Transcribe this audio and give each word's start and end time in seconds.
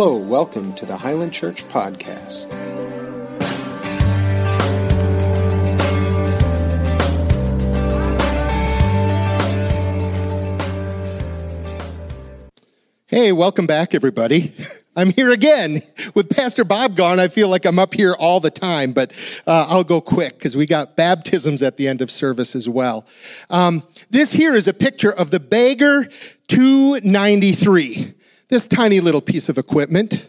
Hello, 0.00 0.16
welcome 0.16 0.72
to 0.74 0.86
the 0.86 0.96
Highland 0.96 1.32
Church 1.32 1.64
Podcast. 1.64 2.52
Hey, 13.06 13.32
welcome 13.32 13.66
back, 13.66 13.92
everybody. 13.92 14.54
I'm 14.96 15.10
here 15.10 15.32
again. 15.32 15.82
With 16.14 16.30
Pastor 16.30 16.62
Bob 16.62 16.94
gone, 16.94 17.18
I 17.18 17.26
feel 17.26 17.48
like 17.48 17.64
I'm 17.64 17.80
up 17.80 17.92
here 17.92 18.14
all 18.14 18.38
the 18.38 18.52
time, 18.52 18.92
but 18.92 19.12
uh, 19.48 19.66
I'll 19.68 19.82
go 19.82 20.00
quick 20.00 20.38
because 20.38 20.56
we 20.56 20.64
got 20.64 20.94
baptisms 20.94 21.60
at 21.60 21.76
the 21.76 21.88
end 21.88 22.02
of 22.02 22.12
service 22.12 22.54
as 22.54 22.68
well. 22.68 23.04
Um, 23.50 23.82
this 24.10 24.32
here 24.32 24.54
is 24.54 24.68
a 24.68 24.74
picture 24.74 25.10
of 25.10 25.32
the 25.32 25.40
Bagger 25.40 26.08
293. 26.46 28.14
This 28.48 28.66
tiny 28.66 29.00
little 29.00 29.20
piece 29.20 29.50
of 29.50 29.58
equipment 29.58 30.26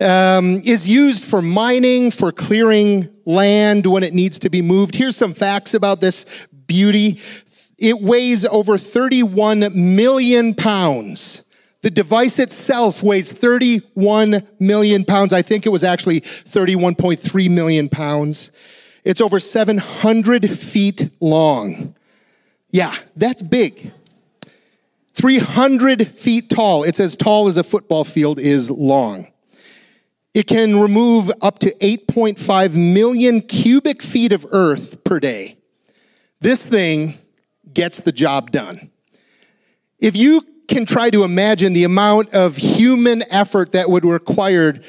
um, 0.00 0.62
is 0.64 0.88
used 0.88 1.24
for 1.24 1.42
mining, 1.42 2.12
for 2.12 2.30
clearing 2.30 3.08
land 3.24 3.84
when 3.86 4.04
it 4.04 4.14
needs 4.14 4.38
to 4.40 4.50
be 4.50 4.62
moved. 4.62 4.94
Here's 4.94 5.16
some 5.16 5.34
facts 5.34 5.74
about 5.74 6.00
this 6.00 6.24
beauty 6.66 7.20
it 7.78 8.00
weighs 8.00 8.44
over 8.44 8.78
31 8.78 9.70
million 9.74 10.54
pounds. 10.54 11.42
The 11.80 11.90
device 11.90 12.38
itself 12.38 13.02
weighs 13.02 13.32
31 13.32 14.46
million 14.60 15.04
pounds. 15.04 15.32
I 15.32 15.42
think 15.42 15.66
it 15.66 15.70
was 15.70 15.82
actually 15.82 16.20
31.3 16.20 17.50
million 17.50 17.88
pounds. 17.88 18.52
It's 19.02 19.20
over 19.20 19.40
700 19.40 20.48
feet 20.56 21.10
long. 21.18 21.96
Yeah, 22.70 22.96
that's 23.16 23.42
big. 23.42 23.90
300 25.14 26.08
feet 26.08 26.48
tall. 26.48 26.84
It's 26.84 27.00
as 27.00 27.16
tall 27.16 27.48
as 27.48 27.56
a 27.56 27.64
football 27.64 28.04
field 28.04 28.38
is 28.38 28.70
long. 28.70 29.28
It 30.34 30.46
can 30.46 30.80
remove 30.80 31.30
up 31.42 31.58
to 31.60 31.74
8.5 31.74 32.74
million 32.74 33.42
cubic 33.42 34.02
feet 34.02 34.32
of 34.32 34.46
earth 34.50 35.04
per 35.04 35.20
day. 35.20 35.58
This 36.40 36.66
thing 36.66 37.18
gets 37.72 38.00
the 38.00 38.12
job 38.12 38.50
done. 38.50 38.90
If 39.98 40.16
you 40.16 40.46
can 40.68 40.86
try 40.86 41.10
to 41.10 41.22
imagine 41.24 41.74
the 41.74 41.84
amount 41.84 42.30
of 42.30 42.56
human 42.56 43.22
effort 43.30 43.72
that 43.72 43.90
would 43.90 44.02
be 44.02 44.08
required 44.08 44.84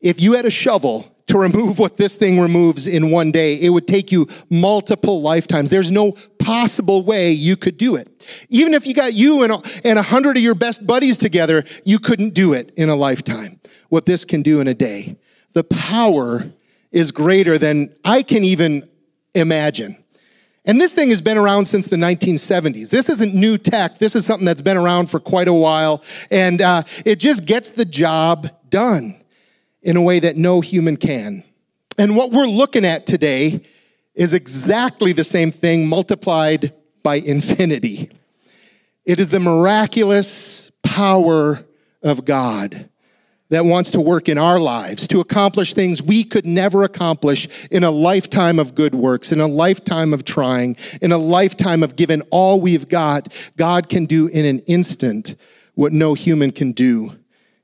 if 0.00 0.20
you 0.20 0.32
had 0.32 0.46
a 0.46 0.50
shovel 0.50 1.15
to 1.26 1.38
remove 1.38 1.78
what 1.78 1.96
this 1.96 2.14
thing 2.14 2.38
removes 2.38 2.86
in 2.86 3.10
one 3.10 3.32
day. 3.32 3.54
It 3.60 3.70
would 3.70 3.88
take 3.88 4.12
you 4.12 4.28
multiple 4.48 5.22
lifetimes. 5.22 5.70
There's 5.70 5.90
no 5.90 6.12
possible 6.38 7.02
way 7.02 7.32
you 7.32 7.56
could 7.56 7.76
do 7.76 7.96
it. 7.96 8.24
Even 8.48 8.74
if 8.74 8.86
you 8.86 8.94
got 8.94 9.14
you 9.14 9.42
and 9.42 9.98
a 9.98 10.02
hundred 10.02 10.36
of 10.36 10.42
your 10.42 10.54
best 10.54 10.86
buddies 10.86 11.18
together, 11.18 11.64
you 11.84 11.98
couldn't 11.98 12.34
do 12.34 12.52
it 12.52 12.72
in 12.76 12.88
a 12.88 12.96
lifetime. 12.96 13.60
What 13.88 14.06
this 14.06 14.24
can 14.24 14.42
do 14.42 14.60
in 14.60 14.68
a 14.68 14.74
day. 14.74 15.16
The 15.52 15.64
power 15.64 16.52
is 16.92 17.12
greater 17.12 17.58
than 17.58 17.94
I 18.04 18.22
can 18.22 18.44
even 18.44 18.88
imagine. 19.34 19.96
And 20.64 20.80
this 20.80 20.92
thing 20.92 21.10
has 21.10 21.20
been 21.20 21.38
around 21.38 21.66
since 21.66 21.86
the 21.86 21.96
1970s. 21.96 22.90
This 22.90 23.08
isn't 23.08 23.34
new 23.34 23.56
tech. 23.56 23.98
This 23.98 24.16
is 24.16 24.26
something 24.26 24.44
that's 24.44 24.62
been 24.62 24.76
around 24.76 25.08
for 25.08 25.20
quite 25.20 25.46
a 25.46 25.52
while. 25.52 26.02
And 26.30 26.60
uh, 26.60 26.82
it 27.04 27.16
just 27.16 27.44
gets 27.44 27.70
the 27.70 27.84
job 27.84 28.50
done 28.68 29.16
in 29.86 29.96
a 29.96 30.02
way 30.02 30.18
that 30.18 30.36
no 30.36 30.60
human 30.60 30.96
can. 30.96 31.44
And 31.96 32.16
what 32.16 32.32
we're 32.32 32.48
looking 32.48 32.84
at 32.84 33.06
today 33.06 33.62
is 34.16 34.34
exactly 34.34 35.12
the 35.12 35.22
same 35.22 35.52
thing 35.52 35.86
multiplied 35.86 36.74
by 37.04 37.14
infinity. 37.14 38.10
It 39.04 39.20
is 39.20 39.28
the 39.28 39.38
miraculous 39.38 40.72
power 40.82 41.64
of 42.02 42.24
God 42.24 42.90
that 43.50 43.64
wants 43.64 43.92
to 43.92 44.00
work 44.00 44.28
in 44.28 44.38
our 44.38 44.58
lives 44.58 45.06
to 45.06 45.20
accomplish 45.20 45.72
things 45.72 46.02
we 46.02 46.24
could 46.24 46.44
never 46.44 46.82
accomplish 46.82 47.48
in 47.70 47.84
a 47.84 47.90
lifetime 47.92 48.58
of 48.58 48.74
good 48.74 48.92
works, 48.92 49.30
in 49.30 49.40
a 49.40 49.46
lifetime 49.46 50.12
of 50.12 50.24
trying, 50.24 50.76
in 51.00 51.12
a 51.12 51.18
lifetime 51.18 51.84
of 51.84 51.94
giving 51.94 52.22
all 52.32 52.60
we've 52.60 52.88
got. 52.88 53.32
God 53.56 53.88
can 53.88 54.06
do 54.06 54.26
in 54.26 54.44
an 54.44 54.58
instant 54.60 55.36
what 55.74 55.92
no 55.92 56.14
human 56.14 56.50
can 56.50 56.72
do 56.72 57.12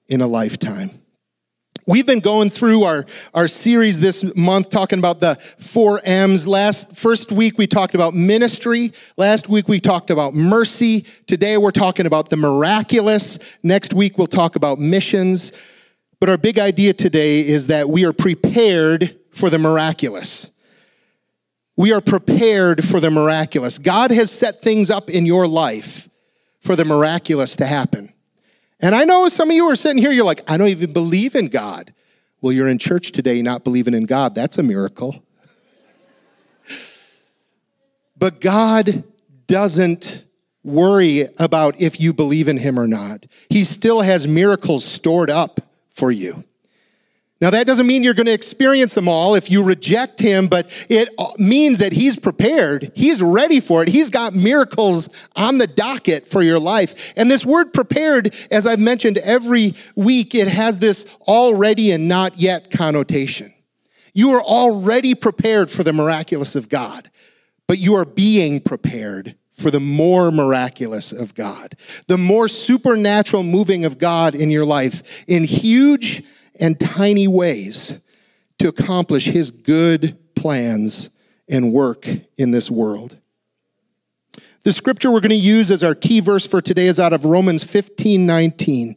in 0.07 0.21
a 0.21 0.29
lifetime. 0.29 1.02
We've 1.85 2.07
been 2.07 2.21
going 2.21 2.51
through 2.51 2.85
our, 2.85 3.07
our 3.35 3.49
series 3.49 3.99
this 3.99 4.23
month 4.37 4.71
talking 4.71 5.01
about 5.01 5.19
the 5.19 5.35
four 5.59 6.01
M's. 6.05 6.47
Last, 6.47 6.97
first 6.97 7.33
week 7.33 7.59
we 7.59 7.67
talked 7.67 7.97
about 7.97 8.15
ministry. 8.15 8.93
Last 9.17 9.49
week 9.49 9.67
we 9.67 9.81
talked 9.81 10.11
about 10.11 10.33
mercy. 10.33 11.05
Today 11.27 11.59
we're 11.59 11.73
talking 11.73 12.07
about 12.07 12.29
the 12.29 12.37
miraculous. 12.37 13.41
Next 13.65 13.95
week 13.95 14.17
we'll 14.17 14.29
talk 14.29 14.55
about 14.55 14.79
missions. 14.79 15.51
But 16.21 16.29
our 16.29 16.39
big 16.39 16.61
idea 16.61 16.95
today 16.95 17.41
is 17.45 17.67
that 17.67 17.89
we 17.89 18.05
are 18.05 18.13
prepared 18.13 19.19
for 19.33 19.51
the 19.51 19.59
miraculous. 19.59 20.51
We 21.77 21.93
are 21.93 22.01
prepared 22.01 22.85
for 22.85 23.01
the 23.01 23.11
miraculous. 23.11 23.79
God 23.79 24.13
has 24.13 24.31
set 24.31 24.63
things 24.63 24.89
up 24.89 25.11
in 25.11 25.27
your 25.27 25.49
life 25.49 26.09
for 26.61 26.77
the 26.77 26.85
miraculous 26.85 27.57
to 27.57 27.67
happen. 27.67 28.13
And 28.83 28.97
I 28.97 29.05
know 29.05 29.29
some 29.29 29.49
of 29.49 29.55
you 29.55 29.67
are 29.71 29.77
sitting 29.77 29.99
here, 29.99 30.11
you're 30.11 30.25
like, 30.25 30.43
I 30.51 30.59
don't 30.59 30.69
even 30.69 30.93
believe 30.93 31.37
in 31.37 31.47
God. 31.47 31.95
Well, 32.41 32.53
you're 32.53 32.69
in 32.69 32.79
church 32.79 33.13
today 33.13 33.41
not 33.41 33.63
believing 33.63 33.95
in 33.95 34.05
God. 34.05 34.35
That's 34.35 34.59
a 34.59 34.63
miracle. 34.65 35.23
but 38.19 38.41
God 38.41 39.05
doesn't 39.47 40.25
worry 40.65 41.29
about 41.39 41.81
if 41.81 42.01
you 42.01 42.13
believe 42.13 42.49
in 42.49 42.59
Him 42.59 42.79
or 42.79 42.89
not. 42.89 43.27
He 43.49 43.63
still 43.63 44.01
has 44.01 44.27
miracles 44.27 44.85
stored 44.85 45.31
up 45.31 45.61
for 45.91 46.11
you. 46.11 46.43
Now, 47.43 47.51
that 47.51 47.67
doesn't 47.67 47.89
mean 47.89 48.05
you're 48.05 48.15
going 48.15 48.27
to 48.27 48.33
experience 48.33 48.95
them 48.95 49.09
all 49.09 49.35
if 49.35 49.51
you 49.51 49.65
reject 49.65 50.21
him, 50.21 50.47
but 50.47 50.71
it 50.89 51.09
means 51.39 51.79
that 51.79 51.93
he's 51.93 52.17
prepared. 52.17 52.93
He's 52.95 53.21
ready 53.21 53.59
for 53.59 53.83
it. 53.83 53.89
He's 53.89 54.11
got 54.11 54.33
miracles 54.33 55.09
on 55.35 55.59
the 55.59 55.67
docket 55.67 56.29
for 56.29 56.41
your 56.41 56.61
life. 56.61 57.13
And 57.17 57.29
this 57.29 57.45
word 57.45 57.75
prepared, 57.75 58.33
as 58.53 58.65
I've 58.65 58.79
mentioned 58.79 59.19
every 59.19 59.75
week, 59.97 60.37
it 60.37 60.47
has 60.47 60.79
this 60.79 61.05
already 61.23 61.91
and 61.91 62.07
not 62.07 62.39
yet 62.39 62.71
connotation. 62.71 63.53
You 64.15 64.31
are 64.35 64.43
already 64.43 65.17
prepared 65.17 65.69
for 65.69 65.83
the 65.83 65.93
miraculous 65.93 66.55
of 66.55 66.69
God, 66.69 67.11
but 67.67 67.79
you 67.79 67.97
are 67.97 68.05
being 68.05 68.61
prepared 68.61 69.35
for 69.53 69.73
the 69.73 69.81
more 69.81 70.31
miraculous 70.31 71.11
of 71.11 71.35
God, 71.35 71.75
the 72.07 72.19
more 72.19 72.47
supernatural 72.47 73.43
moving 73.43 73.85
of 73.85 73.99
God 73.99 74.37
in 74.37 74.49
your 74.49 74.65
life 74.65 75.25
in 75.27 75.43
huge 75.43 76.23
and 76.59 76.79
tiny 76.79 77.29
ways 77.29 77.99
to 78.59 78.69
accomplish 78.69 79.27
his 79.27 79.51
good 79.51 80.19
plans 80.35 81.11
and 81.49 81.73
work 81.73 82.09
in 82.37 82.51
this 82.51 82.71
world. 82.71 83.19
The 84.65 84.73
scripture 84.73 85.11
we're 85.11 85.21
going 85.21 85.31
to 85.31 85.37
use 85.37 85.71
as 85.71 85.83
our 85.83 85.95
key 85.95 86.21
verse 86.21 86.47
for 86.47 86.61
today 86.61 86.87
is 86.87 87.01
out 87.01 87.13
of 87.13 87.25
Romans 87.25 87.65
15 87.65 88.25
19. 88.25 88.97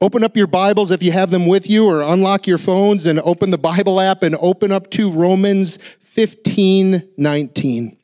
Open 0.00 0.22
up 0.22 0.36
your 0.36 0.46
Bibles 0.46 0.90
if 0.90 1.02
you 1.02 1.12
have 1.12 1.30
them 1.30 1.46
with 1.46 1.68
you, 1.68 1.86
or 1.86 2.02
unlock 2.02 2.46
your 2.46 2.58
phones 2.58 3.06
and 3.06 3.20
open 3.20 3.50
the 3.50 3.58
Bible 3.58 4.00
app 4.00 4.22
and 4.22 4.36
open 4.40 4.70
up 4.70 4.90
to 4.90 5.10
Romans 5.10 5.76
15 6.00 7.08
19. 7.16 7.96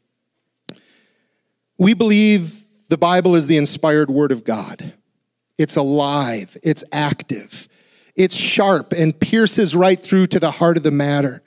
We 1.78 1.94
believe 1.94 2.64
the 2.88 2.98
Bible 2.98 3.34
is 3.34 3.46
the 3.46 3.56
inspired 3.56 4.10
word 4.10 4.30
of 4.30 4.44
God. 4.44 4.94
It's 5.58 5.76
alive, 5.76 6.56
it's 6.62 6.84
active, 6.92 7.68
it's 8.16 8.36
sharp 8.36 8.92
and 8.92 9.18
pierces 9.18 9.74
right 9.74 10.00
through 10.00 10.28
to 10.28 10.40
the 10.40 10.52
heart 10.52 10.76
of 10.76 10.82
the 10.82 10.90
matter. 10.90 11.42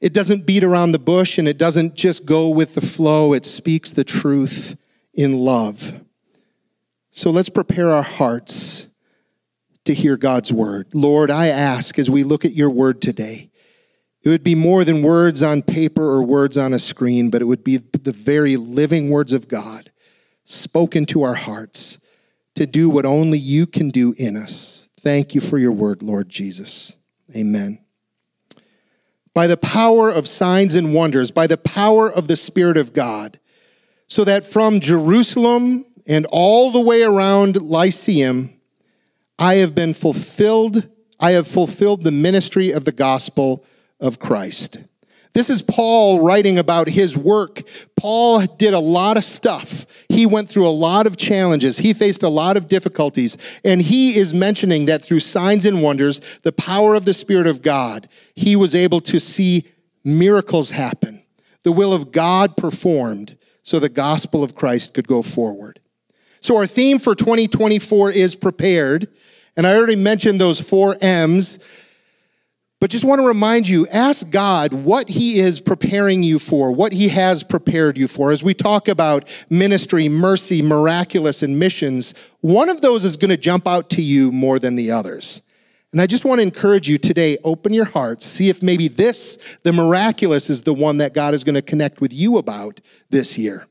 It 0.00 0.12
doesn't 0.12 0.46
beat 0.46 0.64
around 0.64 0.92
the 0.92 0.98
bush 0.98 1.38
and 1.38 1.46
it 1.46 1.58
doesn't 1.58 1.94
just 1.94 2.24
go 2.24 2.48
with 2.48 2.74
the 2.74 2.80
flow, 2.80 3.32
it 3.32 3.44
speaks 3.44 3.92
the 3.92 4.04
truth 4.04 4.76
in 5.12 5.38
love. 5.38 6.00
So 7.10 7.30
let's 7.30 7.48
prepare 7.48 7.90
our 7.90 8.02
hearts 8.02 8.86
to 9.84 9.94
hear 9.94 10.16
God's 10.16 10.52
word. 10.52 10.94
Lord, 10.94 11.30
I 11.30 11.48
ask 11.48 11.98
as 11.98 12.10
we 12.10 12.22
look 12.22 12.44
at 12.44 12.54
your 12.54 12.70
word 12.70 13.02
today, 13.02 13.50
it 14.22 14.28
would 14.28 14.44
be 14.44 14.54
more 14.54 14.84
than 14.84 15.02
words 15.02 15.42
on 15.42 15.62
paper 15.62 16.02
or 16.02 16.22
words 16.22 16.56
on 16.56 16.74
a 16.74 16.78
screen, 16.78 17.30
but 17.30 17.40
it 17.40 17.46
would 17.46 17.64
be 17.64 17.78
the 17.78 18.12
very 18.12 18.56
living 18.56 19.10
words 19.10 19.32
of 19.32 19.48
God 19.48 19.90
spoken 20.44 21.06
to 21.06 21.22
our 21.22 21.34
hearts 21.34 21.98
to 22.54 22.66
do 22.66 22.90
what 22.90 23.06
only 23.06 23.38
you 23.38 23.66
can 23.66 23.88
do 23.88 24.14
in 24.18 24.36
us. 24.36 24.89
Thank 25.02 25.34
you 25.34 25.40
for 25.40 25.58
your 25.58 25.72
word, 25.72 26.02
Lord 26.02 26.28
Jesus. 26.28 26.96
Amen. 27.34 27.78
By 29.32 29.46
the 29.46 29.56
power 29.56 30.10
of 30.10 30.28
signs 30.28 30.74
and 30.74 30.92
wonders, 30.92 31.30
by 31.30 31.46
the 31.46 31.56
power 31.56 32.10
of 32.10 32.28
the 32.28 32.36
Spirit 32.36 32.76
of 32.76 32.92
God, 32.92 33.38
so 34.08 34.24
that 34.24 34.44
from 34.44 34.80
Jerusalem 34.80 35.86
and 36.06 36.26
all 36.26 36.70
the 36.70 36.80
way 36.80 37.02
around 37.02 37.56
Illyricum, 37.56 38.60
I 39.38 39.54
have 39.56 39.74
been 39.74 39.94
fulfilled, 39.94 40.88
I 41.18 41.30
have 41.30 41.48
fulfilled 41.48 42.02
the 42.02 42.12
ministry 42.12 42.72
of 42.72 42.84
the 42.84 42.92
gospel 42.92 43.64
of 44.00 44.18
Christ. 44.18 44.78
This 45.32 45.48
is 45.48 45.62
Paul 45.62 46.20
writing 46.20 46.58
about 46.58 46.88
his 46.88 47.16
work. 47.16 47.62
Paul 47.96 48.40
did 48.40 48.74
a 48.74 48.80
lot 48.80 49.16
of 49.16 49.24
stuff. 49.24 49.86
He 50.08 50.26
went 50.26 50.48
through 50.48 50.66
a 50.66 50.70
lot 50.70 51.06
of 51.06 51.16
challenges. 51.16 51.78
He 51.78 51.92
faced 51.92 52.24
a 52.24 52.28
lot 52.28 52.56
of 52.56 52.66
difficulties. 52.66 53.36
And 53.64 53.80
he 53.80 54.16
is 54.16 54.34
mentioning 54.34 54.86
that 54.86 55.02
through 55.02 55.20
signs 55.20 55.66
and 55.66 55.82
wonders, 55.82 56.20
the 56.42 56.52
power 56.52 56.94
of 56.94 57.04
the 57.04 57.14
Spirit 57.14 57.46
of 57.46 57.62
God, 57.62 58.08
he 58.34 58.56
was 58.56 58.74
able 58.74 59.00
to 59.02 59.20
see 59.20 59.64
miracles 60.04 60.70
happen, 60.70 61.22
the 61.62 61.72
will 61.72 61.92
of 61.92 62.10
God 62.10 62.56
performed, 62.56 63.36
so 63.62 63.78
the 63.78 63.88
gospel 63.88 64.42
of 64.42 64.54
Christ 64.54 64.94
could 64.94 65.06
go 65.06 65.22
forward. 65.22 65.78
So, 66.40 66.56
our 66.56 66.66
theme 66.66 66.98
for 66.98 67.14
2024 67.14 68.12
is 68.12 68.34
prepared. 68.34 69.08
And 69.56 69.66
I 69.66 69.74
already 69.74 69.96
mentioned 69.96 70.40
those 70.40 70.58
four 70.58 70.96
M's. 71.02 71.58
But 72.80 72.88
just 72.88 73.04
want 73.04 73.20
to 73.20 73.26
remind 73.26 73.68
you 73.68 73.86
ask 73.88 74.28
God 74.30 74.72
what 74.72 75.10
He 75.10 75.38
is 75.38 75.60
preparing 75.60 76.22
you 76.22 76.38
for, 76.38 76.72
what 76.72 76.92
He 76.92 77.08
has 77.08 77.42
prepared 77.42 77.98
you 77.98 78.08
for. 78.08 78.32
As 78.32 78.42
we 78.42 78.54
talk 78.54 78.88
about 78.88 79.28
ministry, 79.50 80.08
mercy, 80.08 80.62
miraculous, 80.62 81.42
and 81.42 81.58
missions, 81.58 82.14
one 82.40 82.70
of 82.70 82.80
those 82.80 83.04
is 83.04 83.18
going 83.18 83.28
to 83.28 83.36
jump 83.36 83.68
out 83.68 83.90
to 83.90 84.02
you 84.02 84.32
more 84.32 84.58
than 84.58 84.76
the 84.76 84.90
others. 84.90 85.42
And 85.92 86.00
I 86.00 86.06
just 86.06 86.24
want 86.24 86.38
to 86.38 86.42
encourage 86.42 86.88
you 86.88 86.96
today 86.96 87.36
open 87.44 87.74
your 87.74 87.84
hearts, 87.84 88.24
see 88.24 88.48
if 88.48 88.62
maybe 88.62 88.88
this, 88.88 89.36
the 89.62 89.74
miraculous, 89.74 90.48
is 90.48 90.62
the 90.62 90.72
one 90.72 90.98
that 90.98 91.12
God 91.12 91.34
is 91.34 91.44
going 91.44 91.56
to 91.56 91.62
connect 91.62 92.00
with 92.00 92.14
you 92.14 92.38
about 92.38 92.80
this 93.10 93.36
year. 93.36 93.66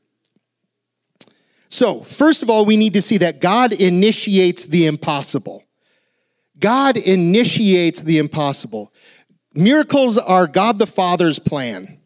So, 1.68 2.02
first 2.02 2.42
of 2.42 2.50
all, 2.50 2.64
we 2.64 2.76
need 2.76 2.94
to 2.94 3.02
see 3.02 3.18
that 3.18 3.40
God 3.40 3.72
initiates 3.72 4.66
the 4.66 4.86
impossible. 4.86 5.64
God 6.60 6.96
initiates 6.96 8.02
the 8.02 8.18
impossible. 8.18 8.92
Miracles 9.54 10.18
are 10.18 10.46
God 10.46 10.78
the 10.78 10.86
Father's 10.86 11.38
plan. 11.38 11.98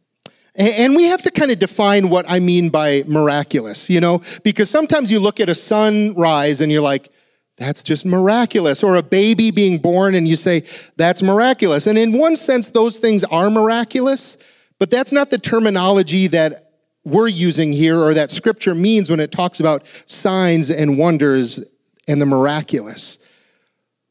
And 0.56 0.94
we 0.94 1.04
have 1.04 1.20
to 1.22 1.32
kind 1.32 1.50
of 1.50 1.58
define 1.58 2.10
what 2.10 2.26
I 2.28 2.38
mean 2.38 2.68
by 2.68 3.02
miraculous, 3.08 3.90
you 3.90 4.00
know, 4.00 4.22
because 4.44 4.70
sometimes 4.70 5.10
you 5.10 5.18
look 5.18 5.40
at 5.40 5.48
a 5.48 5.54
sunrise 5.54 6.60
and 6.60 6.70
you're 6.70 6.80
like, 6.80 7.10
that's 7.56 7.82
just 7.82 8.06
miraculous. 8.06 8.84
Or 8.84 8.94
a 8.94 9.02
baby 9.02 9.50
being 9.50 9.78
born 9.78 10.14
and 10.14 10.28
you 10.28 10.36
say, 10.36 10.62
that's 10.96 11.22
miraculous. 11.22 11.88
And 11.88 11.98
in 11.98 12.12
one 12.12 12.36
sense, 12.36 12.68
those 12.68 12.98
things 12.98 13.24
are 13.24 13.50
miraculous, 13.50 14.36
but 14.78 14.90
that's 14.90 15.10
not 15.10 15.30
the 15.30 15.38
terminology 15.38 16.28
that 16.28 16.70
we're 17.04 17.28
using 17.28 17.72
here 17.72 17.98
or 18.00 18.14
that 18.14 18.30
scripture 18.30 18.76
means 18.76 19.10
when 19.10 19.20
it 19.20 19.32
talks 19.32 19.58
about 19.58 19.84
signs 20.06 20.70
and 20.70 20.98
wonders 20.98 21.62
and 22.06 22.20
the 22.20 22.26
miraculous. 22.26 23.18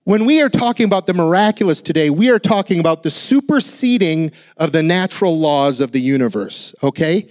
When 0.05 0.25
we 0.25 0.41
are 0.41 0.50
talking 0.50 0.85
about 0.85 1.05
the 1.05 1.13
miraculous 1.13 1.81
today, 1.81 2.09
we 2.09 2.29
are 2.29 2.39
talking 2.39 2.81
about 2.81 3.03
the 3.03 3.09
superseding 3.09 4.31
of 4.57 4.73
the 4.73 4.83
natural 4.83 5.39
laws 5.39 5.79
of 5.79 5.94
the 5.94 6.01
universe, 6.01 6.75
okay? 6.83 7.29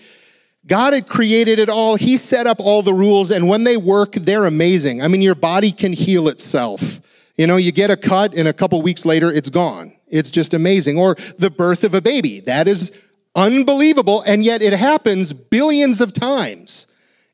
God 0.67 0.95
had 0.95 1.07
created 1.07 1.59
it 1.59 1.69
all. 1.69 1.97
He 1.97 2.17
set 2.17 2.47
up 2.47 2.61
all 2.61 2.83
the 2.83 2.95
rules, 2.95 3.31
and 3.31 3.47
when 3.47 3.65
they 3.65 3.77
work, 3.77 4.13
they're 4.13 4.47
amazing. 4.47 5.03
I 5.03 5.09
mean, 5.09 5.21
your 5.21 5.35
body 5.35 5.71
can 5.71 5.93
heal 5.93 6.29
itself. 6.29 7.01
You 7.37 7.47
know, 7.47 7.59
you 7.59 7.73
get 7.73 7.91
a 7.91 7.97
cut, 7.97 8.33
and 8.33 8.49
a 8.49 8.55
couple 8.55 8.81
weeks 8.81 9.05
later, 9.05 9.31
it's 9.31 9.51
gone. 9.51 9.93
It's 10.09 10.31
just 10.31 10.55
amazing. 10.55 10.99
Or 10.99 11.17
the 11.37 11.51
birth 11.51 11.85
of 11.85 11.93
a 11.93 12.01
baby. 12.01 12.41
That 12.41 12.69
is 12.69 12.91
unbelievable, 13.35 14.23
and 14.23 14.43
yet 14.43 14.63
it 14.63 14.73
happens 14.73 15.35
billions 15.35 16.01
of 16.01 16.15
times. 16.15 16.87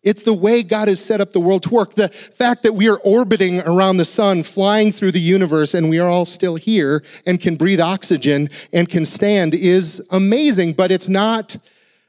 It's 0.02 0.22
the 0.22 0.34
way 0.34 0.62
God 0.62 0.88
has 0.88 1.04
set 1.04 1.20
up 1.20 1.32
the 1.32 1.40
world 1.40 1.64
to 1.64 1.70
work. 1.70 1.94
The 1.94 2.08
fact 2.08 2.62
that 2.62 2.74
we 2.74 2.88
are 2.88 2.98
orbiting 2.98 3.60
around 3.60 3.96
the 3.96 4.04
sun, 4.04 4.44
flying 4.44 4.92
through 4.92 5.12
the 5.12 5.20
universe, 5.20 5.74
and 5.74 5.90
we 5.90 5.98
are 5.98 6.08
all 6.08 6.24
still 6.24 6.56
here 6.56 7.02
and 7.26 7.40
can 7.40 7.56
breathe 7.56 7.80
oxygen 7.80 8.48
and 8.72 8.88
can 8.88 9.04
stand 9.04 9.54
is 9.54 10.00
amazing, 10.10 10.74
but 10.74 10.90
it's 10.90 11.08
not 11.08 11.56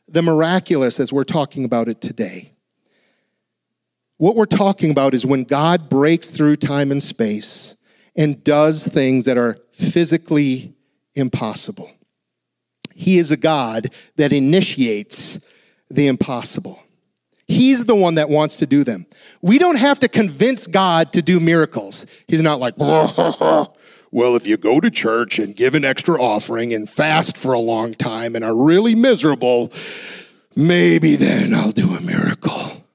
the 0.07 0.21
miraculous 0.21 1.00
as 1.00 1.12
we're 1.12 1.24
talking 1.24 1.65
about 1.65 1.88
it 1.88 2.00
today. 2.00 2.53
What 4.18 4.36
we're 4.36 4.45
talking 4.45 4.91
about 4.91 5.13
is 5.13 5.25
when 5.25 5.44
God 5.44 5.89
breaks 5.89 6.30
through 6.30 6.57
time 6.57 6.91
and 6.91 7.01
space 7.01 7.75
and 8.15 8.44
does 8.44 8.86
things 8.86 9.25
that 9.25 9.38
are 9.38 9.57
physically 9.71 10.75
impossible. 11.15 11.89
He 12.94 13.18
is 13.18 13.31
a 13.31 13.38
God 13.38 13.94
that 14.18 14.33
initiates 14.33 15.39
the 15.89 16.07
impossible. 16.07 16.83
He's 17.50 17.86
the 17.86 17.96
one 17.96 18.13
that 18.16 18.30
wants 18.30 18.57
to 18.57 18.68
do 18.68 18.84
them. 18.84 19.07
We 19.42 19.57
don't 19.57 19.78
have 19.78 19.98
to 20.00 20.07
convince 20.07 20.68
God 20.68 21.12
to 21.13 21.22
do 21.24 21.40
miracles. 21.40 22.06
He's 22.28 22.44
not 22.44 22.60
like, 22.60 22.78
well, 22.78 24.36
if 24.36 24.46
you 24.46 24.56
go 24.56 24.80
to 24.80 24.92
church 24.92 25.40
and 25.40 25.56
give 25.56 25.74
an 25.74 25.84
extra 25.84 26.22
offering 26.22 26.75
and 26.75 26.88
fast 26.88 27.36
for 27.36 27.54
a 27.54 27.60
long 27.60 27.96
time 27.96 28.36
and 28.36 28.46
are 28.46 28.56
really 28.56 28.94
miserable, 28.94 29.74
maybe 30.56 31.16
then 31.16 31.56
I'll 31.56 31.72
do 31.72 31.96
a 31.96 32.01
miracle. 32.01 32.86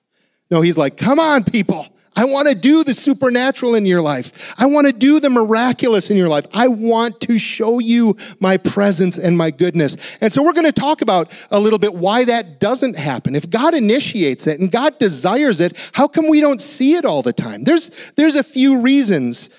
No, 0.52 0.60
he's 0.60 0.78
like, 0.78 0.96
come 0.96 1.18
on, 1.18 1.42
people. 1.42 1.88
I 2.16 2.24
want 2.26 2.48
to 2.48 2.54
do 2.54 2.84
the 2.84 2.94
supernatural 2.94 3.74
in 3.74 3.86
your 3.86 4.00
life. 4.00 4.54
I 4.56 4.66
want 4.66 4.86
to 4.86 4.92
do 4.92 5.18
the 5.18 5.30
miraculous 5.30 6.10
in 6.10 6.16
your 6.16 6.28
life. 6.28 6.46
I 6.52 6.68
want 6.68 7.20
to 7.22 7.38
show 7.38 7.80
you 7.80 8.16
my 8.38 8.56
presence 8.56 9.18
and 9.18 9.36
my 9.36 9.50
goodness. 9.50 9.96
And 10.20 10.32
so 10.32 10.42
we're 10.42 10.52
going 10.52 10.64
to 10.64 10.72
talk 10.72 11.02
about 11.02 11.32
a 11.50 11.58
little 11.58 11.78
bit 11.78 11.94
why 11.94 12.24
that 12.24 12.60
doesn't 12.60 12.96
happen. 12.96 13.34
If 13.34 13.50
God 13.50 13.74
initiates 13.74 14.46
it 14.46 14.60
and 14.60 14.70
God 14.70 14.98
desires 14.98 15.60
it, 15.60 15.90
how 15.92 16.06
come 16.06 16.28
we 16.28 16.40
don't 16.40 16.60
see 16.60 16.94
it 16.94 17.04
all 17.04 17.22
the 17.22 17.32
time? 17.32 17.64
There's, 17.64 17.90
there's 18.16 18.36
a 18.36 18.44
few 18.44 18.80
reasons. 18.80 19.50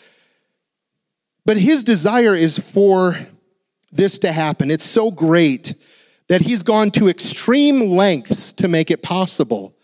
But 1.46 1.58
his 1.58 1.84
desire 1.84 2.36
is 2.36 2.58
for 2.58 3.18
this 3.92 4.18
to 4.19 4.31
happen. 4.31 4.72
It's 4.72 4.86
so 4.86 5.12
great 5.12 5.75
that 6.28 6.42
he's 6.42 6.63
gone 6.63 6.90
to 6.92 7.10
extreme 7.10 7.92
lengths 7.92 8.51
to 8.54 8.68
make 8.68 8.90
it 8.90 9.01
possible 9.04 9.75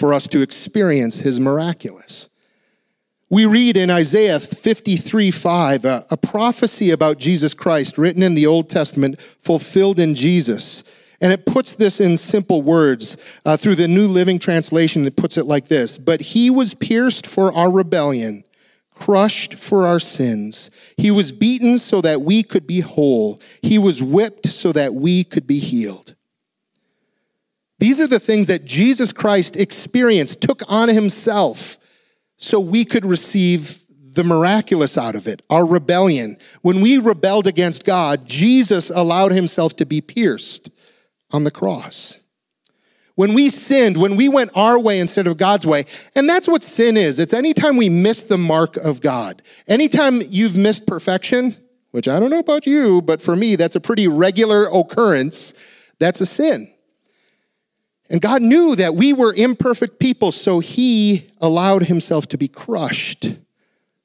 for 0.00 0.14
us 0.14 0.26
to 0.28 0.40
experience 0.40 1.18
his 1.18 1.38
miraculous. 1.38 2.30
We 3.28 3.44
read 3.44 3.76
in 3.76 3.90
Isaiah 3.90 4.40
53 4.40 5.30
5, 5.30 5.84
a, 5.84 6.06
a, 6.10 6.16
prophecy 6.16 6.90
about 6.90 7.18
Jesus 7.18 7.52
Christ 7.52 7.98
written 7.98 8.22
in 8.22 8.34
the 8.34 8.46
Old 8.46 8.70
Testament, 8.70 9.20
fulfilled 9.20 10.00
in 10.00 10.14
Jesus. 10.14 10.84
And 11.20 11.34
it 11.34 11.44
puts 11.44 11.74
this 11.74 12.00
in 12.00 12.16
simple 12.16 12.62
words. 12.62 13.18
Uh, 13.44 13.58
through 13.58 13.74
the 13.74 13.88
New 13.88 14.08
Living 14.08 14.38
Translation, 14.38 15.06
it 15.06 15.16
puts 15.16 15.36
it 15.36 15.44
like 15.44 15.68
this 15.68 15.98
But 15.98 16.22
he 16.22 16.48
was 16.48 16.72
pierced 16.72 17.26
for 17.26 17.52
our 17.52 17.70
rebellion, 17.70 18.44
crushed 18.94 19.52
for 19.52 19.86
our 19.86 20.00
sins. 20.00 20.70
He 20.96 21.10
was 21.10 21.30
beaten 21.30 21.76
so 21.76 22.00
that 22.00 22.22
we 22.22 22.42
could 22.42 22.66
be 22.66 22.80
whole, 22.80 23.38
he 23.60 23.78
was 23.78 24.02
whipped 24.02 24.46
so 24.46 24.72
that 24.72 24.94
we 24.94 25.24
could 25.24 25.46
be 25.46 25.58
healed. 25.58 26.14
These 27.80 27.98
are 27.98 28.06
the 28.06 28.20
things 28.20 28.46
that 28.48 28.66
Jesus 28.66 29.10
Christ 29.10 29.56
experienced, 29.56 30.42
took 30.42 30.62
on 30.68 30.90
himself, 30.90 31.78
so 32.36 32.60
we 32.60 32.84
could 32.84 33.06
receive 33.06 33.82
the 33.88 34.22
miraculous 34.22 34.98
out 34.98 35.14
of 35.14 35.26
it, 35.26 35.40
our 35.48 35.64
rebellion. 35.64 36.36
When 36.60 36.82
we 36.82 36.98
rebelled 36.98 37.46
against 37.46 37.86
God, 37.86 38.28
Jesus 38.28 38.90
allowed 38.90 39.32
himself 39.32 39.76
to 39.76 39.86
be 39.86 40.02
pierced 40.02 40.70
on 41.30 41.44
the 41.44 41.50
cross. 41.50 42.18
When 43.14 43.32
we 43.32 43.48
sinned, 43.48 43.96
when 43.96 44.14
we 44.14 44.28
went 44.28 44.50
our 44.54 44.78
way 44.78 45.00
instead 45.00 45.26
of 45.26 45.38
God's 45.38 45.66
way, 45.66 45.86
and 46.14 46.28
that's 46.28 46.48
what 46.48 46.62
sin 46.62 46.98
is. 46.98 47.18
It's 47.18 47.32
anytime 47.32 47.78
we 47.78 47.88
miss 47.88 48.22
the 48.22 48.38
mark 48.38 48.76
of 48.76 49.00
God. 49.00 49.42
Anytime 49.68 50.20
you've 50.28 50.56
missed 50.56 50.86
perfection, 50.86 51.56
which 51.92 52.08
I 52.08 52.20
don't 52.20 52.30
know 52.30 52.40
about 52.40 52.66
you, 52.66 53.00
but 53.00 53.22
for 53.22 53.36
me, 53.36 53.56
that's 53.56 53.76
a 53.76 53.80
pretty 53.80 54.06
regular 54.06 54.68
occurrence, 54.70 55.54
that's 55.98 56.20
a 56.20 56.26
sin. 56.26 56.70
And 58.10 58.20
God 58.20 58.42
knew 58.42 58.74
that 58.76 58.96
we 58.96 59.12
were 59.12 59.32
imperfect 59.32 60.00
people, 60.00 60.32
so 60.32 60.58
He 60.58 61.30
allowed 61.40 61.84
Himself 61.84 62.26
to 62.28 62.36
be 62.36 62.48
crushed 62.48 63.38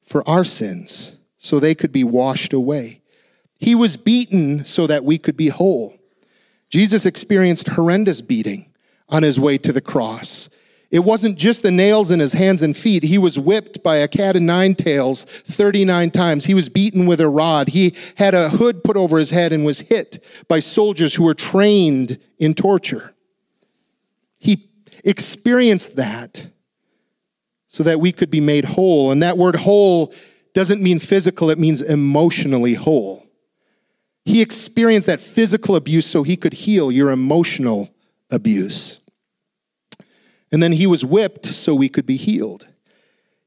for 0.04 0.28
our 0.30 0.44
sins 0.44 1.18
so 1.38 1.60
they 1.60 1.76
could 1.76 1.92
be 1.92 2.04
washed 2.04 2.54
away. 2.54 3.02
He 3.58 3.74
was 3.74 3.98
beaten 3.98 4.64
so 4.64 4.86
that 4.88 5.04
we 5.04 5.18
could 5.18 5.36
be 5.36 5.48
whole. 5.48 5.98
Jesus 6.70 7.06
experienced 7.06 7.70
horrendous 7.70 8.22
beating 8.22 8.72
on 9.10 9.24
his 9.24 9.40
way 9.40 9.58
to 9.60 9.72
the 9.72 9.82
cross. 9.82 10.50
It 10.92 11.00
wasn't 11.00 11.38
just 11.38 11.64
the 11.64 11.72
nails 11.72 12.12
in 12.12 12.20
his 12.20 12.34
hands 12.34 12.62
and 12.62 12.78
feet. 12.78 13.04
He 13.04 13.18
was 13.18 13.40
whipped 13.40 13.82
by 13.84 13.98
a 13.98 14.08
cat 14.08 14.36
of 14.36 14.44
nine 14.44 14.76
tails 14.76 15.24
39 15.24 16.12
times. 16.12 16.46
He 16.46 16.54
was 16.54 16.70
beaten 16.70 17.06
with 17.06 17.20
a 17.20 17.28
rod. 17.28 17.70
He 17.70 17.96
had 18.16 18.34
a 18.34 18.50
hood 18.50 18.84
put 18.84 18.98
over 18.98 19.18
his 19.18 19.32
head 19.32 19.52
and 19.52 19.66
was 19.66 19.80
hit 19.80 20.24
by 20.48 20.60
soldiers 20.60 21.16
who 21.16 21.24
were 21.24 21.34
trained 21.34 22.20
in 22.38 22.54
torture. 22.54 23.15
Experienced 25.06 25.96
that 25.96 26.48
so 27.68 27.84
that 27.84 28.00
we 28.00 28.12
could 28.12 28.30
be 28.30 28.42
made 28.42 28.66
whole. 28.66 29.12
And 29.12 29.24
that 29.24 29.38
word 29.38 29.56
whole 29.56 30.14
doesn't 30.54 30.82
mean 30.82 31.00
physical, 31.00 31.50
it 31.50 31.60
means 31.60 31.82
emotionally 31.82 32.74
whole. 32.74 33.26
He 34.24 34.42
experienced 34.42 35.08
that 35.08 35.20
physical 35.20 35.76
abuse 35.76 36.08
so 36.08 36.24
he 36.24 36.36
could 36.36 36.54
heal 36.54 36.92
your 36.92 37.12
emotional 37.12 37.94
abuse. 38.32 39.00
And 40.52 40.64
then 40.64 40.72
he 40.72 40.88
was 40.88 41.06
whipped 41.06 41.46
so 41.46 41.76
we 41.76 41.90
could 41.90 42.06
be 42.06 42.18
healed. 42.18 42.68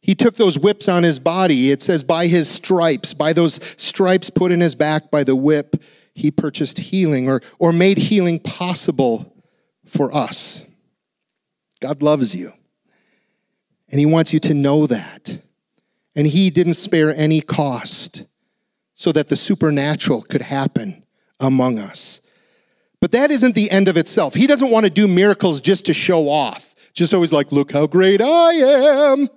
He 0.01 0.15
took 0.15 0.37
those 0.37 0.59
whips 0.59 0.89
on 0.89 1.03
his 1.03 1.19
body. 1.19 1.71
It 1.71 1.83
says, 1.83 2.05
by 2.05 2.29
his 2.29 2.49
stripes, 2.49 3.15
by 3.15 3.33
those 3.33 3.59
stripes 3.77 4.31
put 4.31 4.53
in 4.53 4.61
his 4.61 4.75
back 4.75 5.11
by 5.11 5.25
the 5.25 5.35
whip, 5.35 5.83
he 6.15 6.31
purchased 6.31 6.79
healing 6.79 7.29
or, 7.29 7.41
or 7.59 7.73
made 7.73 7.99
healing 7.99 8.39
possible 8.39 9.35
for 9.85 10.15
us. 10.15 10.63
God 11.81 12.03
loves 12.03 12.35
you. 12.35 12.53
And 13.91 13.99
he 13.99 14.07
wants 14.07 14.33
you 14.33 14.41
to 14.41 14.55
know 14.55 14.87
that. 14.87 15.41
And 16.15 16.27
he 16.27 16.51
didn't 16.51 16.75
spare 16.75 17.15
any 17.15 17.41
cost 17.41 18.25
so 18.95 19.13
that 19.13 19.29
the 19.29 19.37
supernatural 19.37 20.23
could 20.23 20.43
happen 20.43 21.05
among 21.39 21.79
us. 21.79 22.21
But 23.01 23.13
that 23.13 23.31
isn't 23.31 23.55
the 23.55 23.71
end 23.71 23.87
of 23.89 23.97
itself. 23.97 24.35
He 24.35 24.47
doesn't 24.47 24.71
want 24.71 24.85
to 24.85 24.91
do 24.91 25.07
miracles 25.07 25.61
just 25.61 25.87
to 25.87 25.95
show 25.95 26.29
off, 26.29 26.75
just 26.93 27.15
always 27.15 27.33
like, 27.33 27.53
look 27.53 27.71
how 27.73 27.87
great 27.87 28.21
I 28.21 28.53
am. 28.53 29.29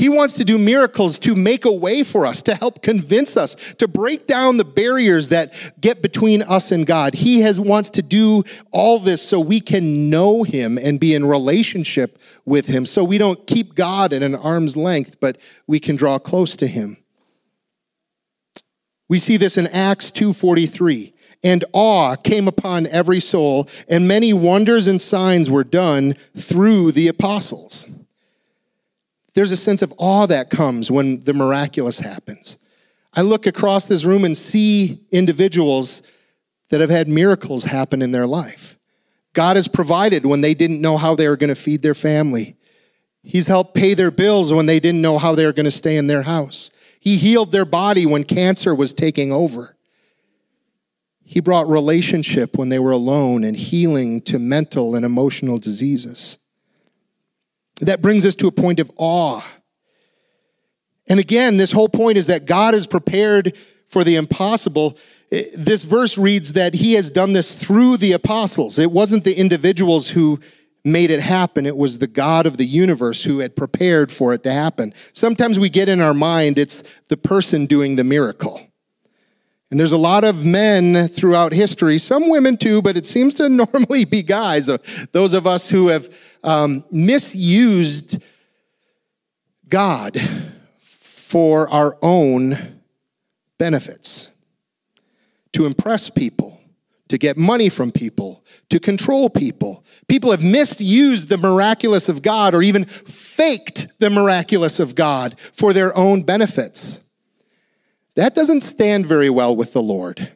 He 0.00 0.08
wants 0.08 0.32
to 0.36 0.46
do 0.46 0.56
miracles 0.56 1.18
to 1.18 1.34
make 1.34 1.66
a 1.66 1.72
way 1.72 2.04
for 2.04 2.24
us, 2.24 2.40
to 2.42 2.54
help 2.54 2.80
convince 2.80 3.36
us, 3.36 3.54
to 3.76 3.86
break 3.86 4.26
down 4.26 4.56
the 4.56 4.64
barriers 4.64 5.28
that 5.28 5.52
get 5.78 6.00
between 6.00 6.40
us 6.40 6.72
and 6.72 6.86
God. 6.86 7.12
He 7.12 7.42
has 7.42 7.60
wants 7.60 7.90
to 7.90 8.02
do 8.02 8.42
all 8.70 8.98
this 8.98 9.20
so 9.20 9.38
we 9.38 9.60
can 9.60 10.08
know 10.08 10.42
him 10.42 10.78
and 10.78 10.98
be 10.98 11.14
in 11.14 11.26
relationship 11.26 12.18
with 12.46 12.66
him. 12.66 12.86
So 12.86 13.04
we 13.04 13.18
don't 13.18 13.46
keep 13.46 13.74
God 13.74 14.14
at 14.14 14.22
an 14.22 14.34
arm's 14.34 14.74
length, 14.74 15.20
but 15.20 15.36
we 15.66 15.78
can 15.78 15.96
draw 15.96 16.18
close 16.18 16.56
to 16.56 16.66
him. 16.66 16.96
We 19.06 19.18
see 19.18 19.36
this 19.36 19.58
in 19.58 19.66
Acts 19.66 20.10
2:43 20.10 21.12
and 21.42 21.62
awe 21.74 22.16
came 22.16 22.48
upon 22.48 22.86
every 22.86 23.20
soul, 23.20 23.68
and 23.86 24.08
many 24.08 24.32
wonders 24.32 24.86
and 24.86 24.98
signs 24.98 25.50
were 25.50 25.62
done 25.62 26.16
through 26.34 26.92
the 26.92 27.06
apostles. 27.06 27.86
There's 29.34 29.52
a 29.52 29.56
sense 29.56 29.82
of 29.82 29.92
awe 29.96 30.26
that 30.26 30.50
comes 30.50 30.90
when 30.90 31.20
the 31.20 31.34
miraculous 31.34 31.98
happens. 31.98 32.58
I 33.14 33.22
look 33.22 33.46
across 33.46 33.86
this 33.86 34.04
room 34.04 34.24
and 34.24 34.36
see 34.36 35.04
individuals 35.10 36.02
that 36.70 36.80
have 36.80 36.90
had 36.90 37.08
miracles 37.08 37.64
happen 37.64 38.02
in 38.02 38.12
their 38.12 38.26
life. 38.26 38.76
God 39.32 39.56
has 39.56 39.68
provided 39.68 40.26
when 40.26 40.40
they 40.40 40.54
didn't 40.54 40.80
know 40.80 40.96
how 40.96 41.14
they 41.14 41.28
were 41.28 41.36
going 41.36 41.48
to 41.48 41.54
feed 41.54 41.82
their 41.82 41.94
family. 41.94 42.56
He's 43.22 43.48
helped 43.48 43.74
pay 43.74 43.94
their 43.94 44.10
bills 44.10 44.52
when 44.52 44.66
they 44.66 44.80
didn't 44.80 45.02
know 45.02 45.18
how 45.18 45.34
they 45.34 45.44
were 45.44 45.52
going 45.52 45.64
to 45.64 45.70
stay 45.70 45.96
in 45.96 46.06
their 46.06 46.22
house. 46.22 46.70
He 46.98 47.16
healed 47.16 47.52
their 47.52 47.64
body 47.64 48.06
when 48.06 48.24
cancer 48.24 48.74
was 48.74 48.92
taking 48.92 49.32
over. 49.32 49.76
He 51.24 51.40
brought 51.40 51.68
relationship 51.68 52.58
when 52.58 52.70
they 52.70 52.78
were 52.78 52.90
alone 52.90 53.44
and 53.44 53.56
healing 53.56 54.20
to 54.22 54.38
mental 54.38 54.96
and 54.96 55.04
emotional 55.04 55.58
diseases. 55.58 56.38
That 57.80 58.02
brings 58.02 58.24
us 58.24 58.34
to 58.36 58.46
a 58.46 58.52
point 58.52 58.80
of 58.80 58.90
awe. 58.96 59.42
And 61.08 61.18
again, 61.18 61.56
this 61.56 61.72
whole 61.72 61.88
point 61.88 62.18
is 62.18 62.26
that 62.26 62.46
God 62.46 62.74
is 62.74 62.86
prepared 62.86 63.56
for 63.88 64.04
the 64.04 64.16
impossible. 64.16 64.96
This 65.30 65.84
verse 65.84 66.16
reads 66.16 66.52
that 66.52 66.74
he 66.74 66.92
has 66.92 67.10
done 67.10 67.32
this 67.32 67.54
through 67.54 67.96
the 67.96 68.12
apostles. 68.12 68.78
It 68.78 68.92
wasn't 68.92 69.24
the 69.24 69.36
individuals 69.36 70.10
who 70.10 70.40
made 70.84 71.10
it 71.10 71.20
happen, 71.20 71.66
it 71.66 71.76
was 71.76 71.98
the 71.98 72.06
God 72.06 72.46
of 72.46 72.56
the 72.56 72.64
universe 72.64 73.22
who 73.24 73.40
had 73.40 73.54
prepared 73.54 74.10
for 74.10 74.32
it 74.32 74.42
to 74.44 74.52
happen. 74.52 74.94
Sometimes 75.12 75.58
we 75.58 75.68
get 75.68 75.90
in 75.90 76.00
our 76.00 76.14
mind 76.14 76.58
it's 76.58 76.82
the 77.08 77.18
person 77.18 77.66
doing 77.66 77.96
the 77.96 78.04
miracle. 78.04 78.69
And 79.70 79.78
there's 79.78 79.92
a 79.92 79.98
lot 79.98 80.24
of 80.24 80.44
men 80.44 81.06
throughout 81.08 81.52
history, 81.52 81.98
some 81.98 82.28
women 82.28 82.56
too, 82.56 82.82
but 82.82 82.96
it 82.96 83.06
seems 83.06 83.34
to 83.34 83.48
normally 83.48 84.04
be 84.04 84.22
guys, 84.22 84.68
uh, 84.68 84.78
those 85.12 85.32
of 85.32 85.46
us 85.46 85.70
who 85.70 85.88
have 85.88 86.12
um, 86.42 86.84
misused 86.90 88.20
God 89.68 90.20
for 90.80 91.68
our 91.70 91.96
own 92.02 92.80
benefits, 93.58 94.30
to 95.52 95.66
impress 95.66 96.10
people, 96.10 96.60
to 97.08 97.18
get 97.18 97.36
money 97.36 97.68
from 97.68 97.92
people, 97.92 98.44
to 98.70 98.80
control 98.80 99.28
people. 99.30 99.84
People 100.08 100.30
have 100.30 100.42
misused 100.42 101.28
the 101.28 101.36
miraculous 101.36 102.08
of 102.08 102.22
God 102.22 102.54
or 102.54 102.62
even 102.62 102.84
faked 102.84 103.88
the 103.98 104.10
miraculous 104.10 104.80
of 104.80 104.94
God 104.94 105.38
for 105.52 105.72
their 105.72 105.96
own 105.96 106.22
benefits. 106.22 107.00
That 108.20 108.34
doesn't 108.34 108.60
stand 108.60 109.06
very 109.06 109.30
well 109.30 109.56
with 109.56 109.72
the 109.72 109.80
Lord. 109.80 110.30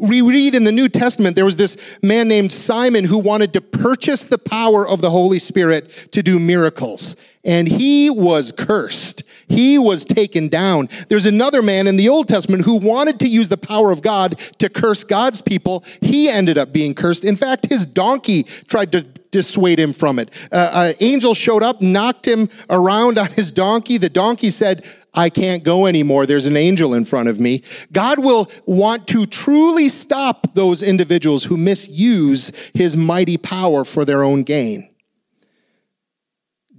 We 0.00 0.22
read 0.22 0.54
in 0.54 0.62
the 0.62 0.70
New 0.70 0.88
Testament 0.88 1.34
there 1.34 1.44
was 1.44 1.56
this 1.56 1.76
man 2.00 2.28
named 2.28 2.52
Simon 2.52 3.04
who 3.04 3.18
wanted 3.18 3.52
to 3.54 3.60
purchase 3.60 4.22
the 4.22 4.38
power 4.38 4.86
of 4.86 5.00
the 5.00 5.10
Holy 5.10 5.40
Spirit 5.40 5.90
to 6.12 6.22
do 6.22 6.38
miracles. 6.38 7.16
And 7.42 7.66
he 7.66 8.08
was 8.08 8.52
cursed. 8.52 9.24
He 9.48 9.78
was 9.78 10.04
taken 10.04 10.46
down. 10.46 10.88
There's 11.08 11.26
another 11.26 11.60
man 11.60 11.88
in 11.88 11.96
the 11.96 12.08
Old 12.08 12.28
Testament 12.28 12.64
who 12.64 12.76
wanted 12.76 13.18
to 13.18 13.26
use 13.26 13.48
the 13.48 13.56
power 13.56 13.90
of 13.90 14.00
God 14.00 14.38
to 14.58 14.68
curse 14.68 15.02
God's 15.02 15.40
people. 15.40 15.82
He 16.00 16.28
ended 16.28 16.56
up 16.56 16.72
being 16.72 16.94
cursed. 16.94 17.24
In 17.24 17.34
fact, 17.34 17.66
his 17.66 17.84
donkey 17.84 18.44
tried 18.44 18.92
to 18.92 19.04
dissuade 19.30 19.78
him 19.78 19.92
from 19.92 20.18
it. 20.18 20.30
Uh, 20.52 20.70
an 20.72 20.94
angel 21.00 21.34
showed 21.34 21.62
up, 21.62 21.80
knocked 21.80 22.26
him 22.26 22.48
around 22.68 23.18
on 23.18 23.28
his 23.30 23.50
donkey. 23.50 23.96
The 23.96 24.08
donkey 24.08 24.50
said, 24.50 24.84
I 25.14 25.28
can't 25.28 25.64
go 25.64 25.86
anymore. 25.86 26.26
There's 26.26 26.46
an 26.46 26.56
angel 26.56 26.94
in 26.94 27.04
front 27.04 27.28
of 27.28 27.40
me. 27.40 27.62
God 27.92 28.20
will 28.20 28.50
want 28.64 29.08
to 29.08 29.26
truly 29.26 29.88
stop 29.88 30.54
those 30.54 30.82
individuals 30.82 31.44
who 31.44 31.56
misuse 31.56 32.52
his 32.74 32.96
mighty 32.96 33.36
power 33.36 33.84
for 33.84 34.04
their 34.04 34.22
own 34.22 34.44
gain. 34.44 34.88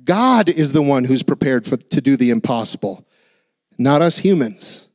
God 0.04 0.50
is 0.50 0.72
the 0.72 0.82
one 0.82 1.04
who's 1.04 1.24
prepared 1.24 1.66
for, 1.66 1.78
to 1.78 2.02
do 2.02 2.18
the 2.18 2.30
impossible, 2.30 3.06
not 3.78 4.02
us 4.02 4.18
humans. 4.18 4.88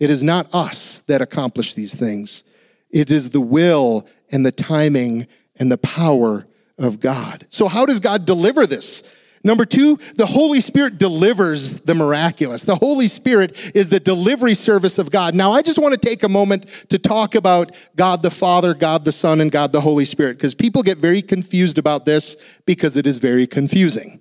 It 0.00 0.10
is 0.10 0.22
not 0.22 0.52
us 0.54 1.00
that 1.00 1.20
accomplish 1.20 1.74
these 1.74 1.94
things. 1.94 2.44
It 2.90 3.10
is 3.10 3.30
the 3.30 3.40
will 3.40 4.06
and 4.30 4.44
the 4.46 4.52
timing 4.52 5.26
and 5.56 5.70
the 5.70 5.78
power 5.78 6.46
of 6.78 7.00
God. 7.00 7.46
So, 7.50 7.68
how 7.68 7.86
does 7.86 8.00
God 8.00 8.24
deliver 8.24 8.66
this? 8.66 9.02
Number 9.46 9.66
two, 9.66 9.98
the 10.16 10.24
Holy 10.24 10.62
Spirit 10.62 10.96
delivers 10.96 11.80
the 11.80 11.94
miraculous. 11.94 12.64
The 12.64 12.76
Holy 12.76 13.08
Spirit 13.08 13.76
is 13.76 13.90
the 13.90 14.00
delivery 14.00 14.54
service 14.54 14.98
of 14.98 15.10
God. 15.10 15.34
Now, 15.34 15.52
I 15.52 15.60
just 15.60 15.78
want 15.78 15.92
to 15.92 15.98
take 15.98 16.22
a 16.22 16.28
moment 16.30 16.66
to 16.88 16.98
talk 16.98 17.34
about 17.34 17.72
God 17.94 18.22
the 18.22 18.30
Father, 18.30 18.72
God 18.72 19.04
the 19.04 19.12
Son, 19.12 19.42
and 19.42 19.52
God 19.52 19.70
the 19.70 19.82
Holy 19.82 20.06
Spirit, 20.06 20.38
because 20.38 20.54
people 20.54 20.82
get 20.82 20.96
very 20.96 21.20
confused 21.20 21.76
about 21.76 22.06
this 22.06 22.36
because 22.64 22.96
it 22.96 23.06
is 23.06 23.18
very 23.18 23.46
confusing. 23.46 24.18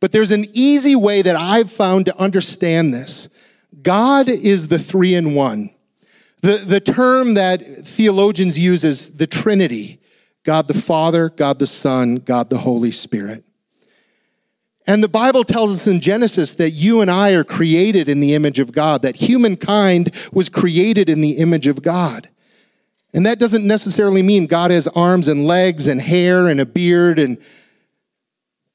But 0.00 0.10
there's 0.10 0.32
an 0.32 0.46
easy 0.52 0.96
way 0.96 1.22
that 1.22 1.36
I've 1.36 1.70
found 1.70 2.06
to 2.06 2.18
understand 2.18 2.92
this. 2.92 3.28
God 3.82 4.28
is 4.28 4.66
the 4.66 4.80
three 4.80 5.14
in 5.14 5.34
one. 5.34 5.70
The, 6.42 6.58
the 6.58 6.80
term 6.80 7.34
that 7.34 7.86
theologians 7.86 8.58
use 8.58 8.82
is 8.82 9.16
the 9.16 9.26
Trinity 9.28 10.00
God 10.42 10.68
the 10.68 10.74
Father, 10.74 11.28
God 11.30 11.58
the 11.58 11.66
Son, 11.66 12.16
God 12.16 12.50
the 12.50 12.58
Holy 12.58 12.92
Spirit. 12.92 13.45
And 14.86 15.02
the 15.02 15.08
Bible 15.08 15.42
tells 15.42 15.72
us 15.72 15.86
in 15.86 16.00
Genesis 16.00 16.52
that 16.54 16.70
you 16.70 17.00
and 17.00 17.10
I 17.10 17.32
are 17.32 17.44
created 17.44 18.08
in 18.08 18.20
the 18.20 18.34
image 18.34 18.60
of 18.60 18.72
God, 18.72 19.02
that 19.02 19.16
humankind 19.16 20.14
was 20.32 20.48
created 20.48 21.08
in 21.08 21.20
the 21.20 21.38
image 21.38 21.66
of 21.66 21.82
God. 21.82 22.28
And 23.12 23.26
that 23.26 23.38
doesn't 23.38 23.66
necessarily 23.66 24.22
mean 24.22 24.46
God 24.46 24.70
has 24.70 24.86
arms 24.88 25.26
and 25.26 25.46
legs 25.46 25.86
and 25.86 26.00
hair 26.00 26.48
and 26.48 26.60
a 26.60 26.66
beard 26.66 27.18
and 27.18 27.38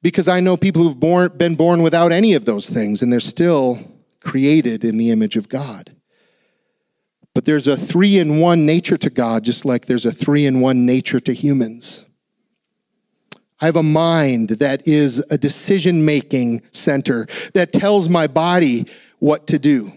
because 0.01 0.27
I 0.27 0.39
know 0.39 0.57
people 0.57 0.81
who've 0.81 0.99
born, 0.99 1.37
been 1.37 1.55
born 1.55 1.83
without 1.83 2.11
any 2.11 2.33
of 2.33 2.45
those 2.45 2.67
things 2.67 3.01
and 3.01 3.13
they're 3.13 3.19
still 3.19 3.79
created 4.19 4.83
in 4.83 4.97
the 4.97 5.11
image 5.11 5.35
of 5.35 5.47
God. 5.47 5.95
But 7.33 7.45
there's 7.45 7.67
a 7.67 7.77
three 7.77 8.17
in 8.17 8.39
one 8.39 8.65
nature 8.65 8.97
to 8.97 9.09
God, 9.09 9.43
just 9.43 9.63
like 9.63 9.85
there's 9.85 10.05
a 10.05 10.11
three 10.11 10.45
in 10.45 10.59
one 10.59 10.85
nature 10.85 11.19
to 11.19 11.33
humans. 11.33 12.05
I 13.61 13.65
have 13.65 13.75
a 13.75 13.83
mind 13.83 14.49
that 14.49 14.87
is 14.87 15.19
a 15.29 15.37
decision 15.37 16.03
making 16.03 16.63
center 16.71 17.27
that 17.53 17.71
tells 17.71 18.09
my 18.09 18.25
body 18.25 18.87
what 19.19 19.45
to 19.47 19.59
do. 19.59 19.93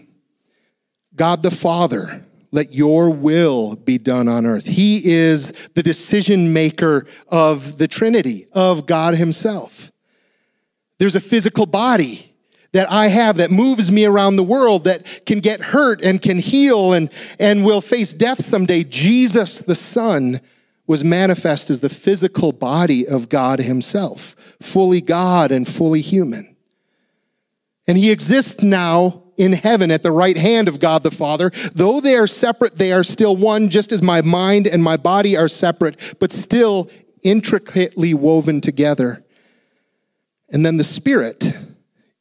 God 1.15 1.41
the 1.41 1.49
Father, 1.49 2.23
let 2.51 2.73
your 2.73 3.09
will 3.09 3.75
be 3.75 3.97
done 3.97 4.27
on 4.27 4.45
earth. 4.45 4.67
He 4.67 5.03
is 5.03 5.51
the 5.73 5.81
decision 5.81 6.53
maker 6.53 7.07
of 7.27 7.79
the 7.79 7.87
Trinity, 7.87 8.47
of 8.53 8.85
God 8.85 9.15
Himself. 9.15 9.91
There's 10.99 11.15
a 11.15 11.21
physical 11.21 11.65
body 11.65 12.31
that 12.71 12.91
I 12.91 13.07
have 13.07 13.37
that 13.37 13.51
moves 13.51 13.91
me 13.91 14.05
around 14.05 14.35
the 14.35 14.43
world 14.43 14.83
that 14.83 15.25
can 15.25 15.39
get 15.39 15.61
hurt 15.61 16.01
and 16.03 16.21
can 16.21 16.37
heal 16.37 16.93
and, 16.93 17.09
and 17.39 17.65
will 17.65 17.81
face 17.81 18.13
death 18.13 18.43
someday. 18.43 18.83
Jesus, 18.83 19.61
the 19.61 19.75
Son, 19.75 20.39
was 20.87 21.03
manifest 21.03 21.69
as 21.69 21.79
the 21.79 21.89
physical 21.89 22.51
body 22.51 23.07
of 23.07 23.29
God 23.29 23.59
Himself, 23.59 24.35
fully 24.61 25.01
God 25.01 25.51
and 25.51 25.67
fully 25.67 26.01
human. 26.01 26.55
And 27.87 27.97
He 27.97 28.11
exists 28.11 28.61
now 28.61 29.23
in 29.37 29.53
heaven 29.53 29.91
at 29.91 30.03
the 30.03 30.11
right 30.11 30.37
hand 30.37 30.67
of 30.67 30.79
God 30.79 31.03
the 31.03 31.11
Father. 31.11 31.51
Though 31.73 31.99
they 31.99 32.15
are 32.15 32.27
separate, 32.27 32.77
they 32.77 32.91
are 32.91 33.03
still 33.03 33.35
one, 33.35 33.69
just 33.69 33.91
as 33.91 34.01
my 34.01 34.21
mind 34.21 34.67
and 34.67 34.83
my 34.83 34.97
body 34.97 35.35
are 35.35 35.47
separate, 35.47 36.15
but 36.19 36.31
still 36.31 36.89
intricately 37.23 38.13
woven 38.13 38.61
together. 38.61 39.23
And 40.49 40.65
then 40.65 40.77
the 40.77 40.83
Spirit 40.83 41.57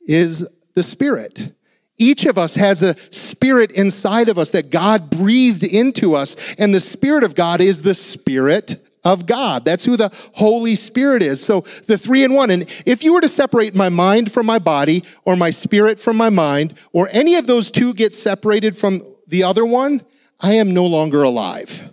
is 0.07 0.47
the 0.75 0.83
Spirit 0.83 1.53
Each 1.97 2.25
of 2.27 2.39
us 2.39 2.57
has 2.57 2.83
a 2.83 2.97
spirit 3.11 3.71
inside 3.71 4.29
of 4.29 4.39
us 4.39 4.51
that 4.51 4.71
God 4.71 5.11
breathed 5.11 5.63
into 5.63 6.15
us, 6.15 6.55
and 6.59 6.75
the 6.75 6.81
Spirit 6.81 7.23
of 7.23 7.35
God 7.35 7.61
is 7.61 7.83
the 7.83 7.95
Spirit 7.95 8.85
of 9.05 9.27
God. 9.27 9.65
That's 9.65 9.85
who 9.85 9.97
the 9.97 10.11
Holy 10.33 10.75
Spirit 10.75 11.23
is. 11.23 11.45
So 11.45 11.61
the 11.87 11.99
three 11.99 12.25
in 12.25 12.33
one. 12.33 12.51
And 12.51 12.63
if 12.87 13.05
you 13.05 13.13
were 13.13 13.21
to 13.21 13.29
separate 13.29 13.75
my 13.75 13.91
mind 13.91 14.33
from 14.33 14.47
my 14.47 14.59
body, 14.59 15.05
or 15.25 15.37
my 15.37 15.51
spirit 15.51 16.01
from 16.01 16.17
my 16.17 16.31
mind, 16.31 16.79
or 16.93 17.09
any 17.13 17.37
of 17.37 17.47
those 17.47 17.71
two 17.71 17.95
get 17.95 18.15
separated 18.15 18.77
from 18.77 19.05
the 19.29 19.43
other 19.43 19.65
one, 19.65 20.03
I 20.41 20.55
am 20.55 20.75
no 20.75 20.87
longer 20.87 21.23
alive. 21.23 21.91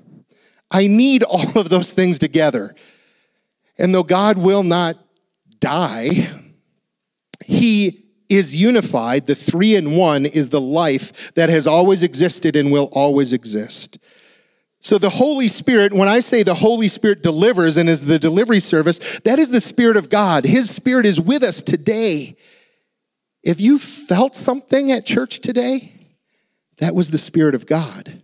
I 0.71 0.87
need 0.87 1.23
all 1.23 1.57
of 1.59 1.69
those 1.69 1.91
things 1.91 2.17
together. 2.17 2.75
And 3.77 3.93
though 3.93 4.03
God 4.03 4.37
will 4.37 4.63
not 4.63 4.95
die, 5.59 6.29
He 7.45 8.05
is 8.31 8.55
unified. 8.55 9.27
The 9.27 9.35
three 9.35 9.75
in 9.75 9.95
one 9.95 10.25
is 10.25 10.49
the 10.49 10.61
life 10.61 11.33
that 11.35 11.49
has 11.49 11.67
always 11.67 12.01
existed 12.01 12.55
and 12.55 12.71
will 12.71 12.89
always 12.93 13.33
exist. 13.33 13.97
So 14.79 14.97
the 14.97 15.09
Holy 15.11 15.47
Spirit, 15.47 15.93
when 15.93 16.07
I 16.07 16.21
say 16.21 16.41
the 16.41 16.55
Holy 16.55 16.87
Spirit 16.87 17.21
delivers 17.21 17.77
and 17.77 17.87
is 17.87 18.05
the 18.05 18.17
delivery 18.17 18.59
service, 18.59 19.19
that 19.25 19.37
is 19.37 19.51
the 19.51 19.61
Spirit 19.61 19.97
of 19.97 20.09
God. 20.09 20.45
His 20.45 20.71
Spirit 20.71 21.05
is 21.05 21.19
with 21.19 21.43
us 21.43 21.61
today. 21.61 22.35
If 23.43 23.59
you 23.59 23.77
felt 23.77 24.35
something 24.35 24.91
at 24.91 25.05
church 25.05 25.39
today, 25.39 25.93
that 26.77 26.95
was 26.95 27.11
the 27.11 27.17
Spirit 27.17 27.53
of 27.53 27.67
God. 27.67 28.23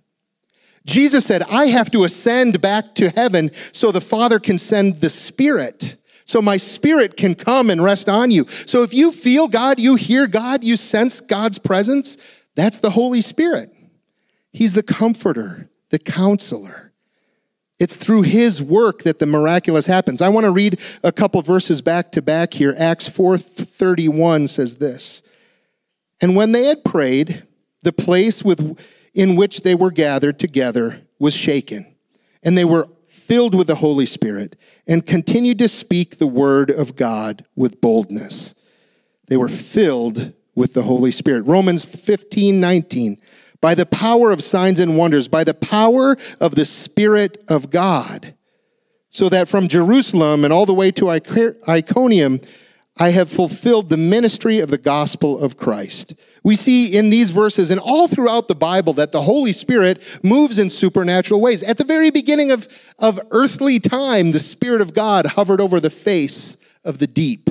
Jesus 0.86 1.26
said, 1.26 1.44
I 1.44 1.66
have 1.68 1.92
to 1.92 2.06
ascend 2.06 2.62
back 2.62 2.96
to 2.96 3.10
heaven 3.10 3.52
so 3.74 3.92
the 3.92 4.02
Father 4.02 4.40
can 4.40 4.58
send 4.58 5.02
the 5.02 5.10
Spirit 5.10 5.98
so 6.28 6.42
my 6.42 6.58
spirit 6.58 7.18
can 7.18 7.34
come 7.34 7.70
and 7.70 7.84
rest 7.84 8.08
on 8.08 8.30
you. 8.30 8.46
So 8.68 8.84
if 8.84 8.94
you 8.94 9.12
feel 9.12 9.48
God, 9.48 9.80
you 9.80 9.96
hear 9.96 10.28
God, 10.28 10.64
you 10.64 10.76
sense 10.76 11.20
God's 11.20 11.58
presence, 11.58 12.18
that's 12.56 12.78
the 12.78 12.92
Holy 12.92 13.22
Spirit. 13.22 13.74
He's 14.52 14.74
the 14.74 14.84
comforter, 14.84 15.70
the 15.90 16.00
counselor. 16.00 16.92
It's 17.80 17.96
through 17.96 18.24
his 18.24 18.62
work 18.62 19.04
that 19.04 19.20
the 19.20 19.26
miraculous 19.26 19.86
happens. 19.86 20.22
I 20.22 20.30
want 20.30 20.46
to 20.46 20.52
read 20.52 20.80
a 21.04 21.12
couple 21.12 21.42
verses 21.42 21.82
back 21.82 22.12
to 22.14 22.22
back 22.22 22.54
here. 22.54 22.76
Acts 22.78 23.08
4:31 23.08 24.50
says 24.50 24.76
this. 24.76 25.22
And 26.20 26.36
when 26.36 26.52
they 26.52 26.66
had 26.66 26.84
prayed, 26.84 27.44
the 27.84 27.94
place 27.94 28.44
with, 28.44 28.80
in 29.14 29.36
which 29.36 29.62
they 29.62 29.76
were 29.76 29.92
gathered 29.92 30.40
together 30.40 31.02
was 31.20 31.36
shaken, 31.36 31.86
and 32.42 32.58
they 32.58 32.66
were 32.66 32.90
filled 33.28 33.54
with 33.54 33.68
the 33.68 33.76
Holy 33.76 34.06
Spirit, 34.06 34.56
and 34.88 35.06
continued 35.06 35.60
to 35.60 35.68
speak 35.68 36.18
the 36.18 36.28
word 36.28 36.72
of 36.72 36.96
God 36.96 37.46
with 37.56 37.82
boldness. 37.82 38.56
They 39.28 39.38
were 39.38 39.50
filled 39.50 40.34
with 40.56 40.74
the 40.74 40.84
Holy 40.84 41.12
Spirit. 41.12 41.42
Romans 41.44 41.84
15 41.86 42.60
19. 42.60 43.18
By 43.60 43.76
the 43.76 43.86
power 43.86 44.32
of 44.32 44.44
signs 44.44 44.80
and 44.80 44.98
wonders, 44.98 45.28
by 45.28 45.44
the 45.44 45.54
power 45.54 46.16
of 46.40 46.56
the 46.56 46.66
Spirit 46.66 47.44
of 47.48 47.70
God. 47.70 48.36
So 49.10 49.30
that 49.30 49.48
from 49.48 49.68
Jerusalem 49.68 50.44
and 50.44 50.54
all 50.54 50.66
the 50.66 50.74
way 50.74 50.92
to 50.92 51.10
Iconium, 51.10 52.40
I 52.98 53.10
have 53.10 53.32
fulfilled 53.32 53.90
the 53.90 53.98
ministry 53.98 54.60
of 54.60 54.70
the 54.70 54.78
gospel 54.78 55.40
of 55.40 55.58
Christ. 55.58 56.14
We 56.48 56.56
see 56.56 56.98
in 56.98 57.10
these 57.10 57.32
verses 57.32 57.72
and 57.72 57.80
all 57.82 58.08
throughout 58.08 58.48
the 58.48 58.56
Bible 58.56 58.94
that 58.94 59.12
the 59.12 59.22
Holy 59.22 59.52
Spirit 59.52 60.02
moves 60.24 60.58
in 60.58 60.70
supernatural 60.70 61.42
ways. 61.42 61.62
At 61.62 61.78
the 61.78 61.84
very 61.84 62.10
beginning 62.10 62.52
of, 62.52 62.70
of 63.00 63.20
earthly 63.32 63.82
time, 63.82 64.32
the 64.32 64.40
Spirit 64.40 64.80
of 64.80 64.94
God 64.94 65.26
hovered 65.26 65.60
over 65.60 65.82
the 65.82 65.90
face 65.90 66.56
of 66.86 67.00
the 67.00 67.06
deep. 67.06 67.50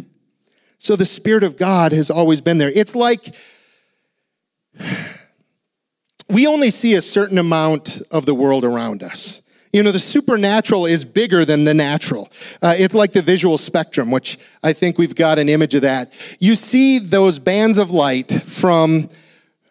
So 0.79 0.97
the 0.97 1.05
Spirit 1.05 1.45
of 1.45 1.59
God 1.59 1.93
has 1.93 2.09
always 2.09 2.41
been 2.41 2.57
there. 2.57 2.71
It's 2.71 2.97
like 2.97 3.35
we 6.31 6.47
only 6.47 6.71
see 6.71 6.95
a 6.95 7.03
certain 7.03 7.37
amount 7.37 8.01
of 8.11 8.25
the 8.25 8.35
world 8.35 8.65
around 8.65 9.03
us. 9.03 9.43
You 9.77 9.83
know, 9.83 9.93
the 9.93 9.99
supernatural 9.99 10.87
is 10.87 11.05
bigger 11.05 11.45
than 11.45 11.65
the 11.65 11.75
natural. 11.75 12.33
Uh, 12.63 12.75
it's 12.79 12.95
like 12.95 13.13
the 13.13 13.21
visual 13.21 13.59
spectrum, 13.59 14.11
which 14.11 14.39
I 14.63 14.73
think 14.73 14.97
we've 14.97 15.15
got 15.15 15.39
an 15.39 15.51
image 15.51 15.75
of 15.75 15.83
that. 15.83 16.15
You 16.39 16.57
see 16.57 16.99
those 16.99 17.39
bands 17.39 17.77
of 17.77 17.91
light 17.91 18.33
from, 18.47 19.11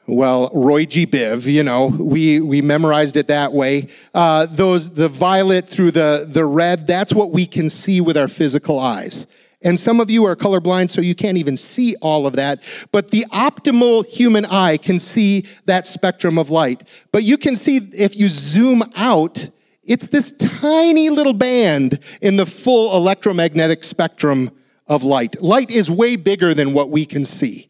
well, 0.05 0.51
Roy 0.53 0.85
G. 0.85 1.07
Biv, 1.07 1.51
you 1.51 1.63
know, 1.63 1.87
we, 1.87 2.39
we 2.39 2.61
memorized 2.61 3.17
it 3.17 3.25
that 3.29 3.51
way. 3.51 3.87
Uh, 4.13 4.45
those, 4.45 4.91
the 4.91 5.09
violet 5.09 5.67
through 5.67 5.89
the, 5.89 6.29
the 6.29 6.45
red, 6.45 6.85
that's 6.85 7.11
what 7.11 7.31
we 7.31 7.47
can 7.47 7.67
see 7.67 7.99
with 7.99 8.15
our 8.15 8.27
physical 8.27 8.77
eyes. 8.77 9.25
And 9.63 9.79
some 9.79 9.99
of 9.99 10.11
you 10.11 10.23
are 10.25 10.35
colorblind, 10.35 10.91
so 10.91 11.01
you 11.01 11.15
can't 11.15 11.39
even 11.39 11.57
see 11.57 11.95
all 11.95 12.27
of 12.27 12.33
that. 12.33 12.61
But 12.91 13.09
the 13.09 13.25
optimal 13.31 14.05
human 14.05 14.45
eye 14.45 14.77
can 14.77 14.99
see 14.99 15.47
that 15.65 15.87
spectrum 15.87 16.37
of 16.37 16.51
light. 16.51 16.83
But 17.11 17.23
you 17.23 17.39
can 17.39 17.55
see 17.55 17.77
if 17.91 18.15
you 18.15 18.29
zoom 18.29 18.83
out, 18.95 19.49
it's 19.85 20.07
this 20.07 20.31
tiny 20.31 21.09
little 21.09 21.33
band 21.33 21.99
in 22.21 22.37
the 22.37 22.45
full 22.45 22.95
electromagnetic 22.95 23.83
spectrum 23.83 24.51
of 24.87 25.03
light. 25.03 25.41
Light 25.41 25.71
is 25.71 25.89
way 25.89 26.15
bigger 26.15 26.53
than 26.53 26.73
what 26.73 26.89
we 26.89 27.05
can 27.05 27.23
see. 27.25 27.69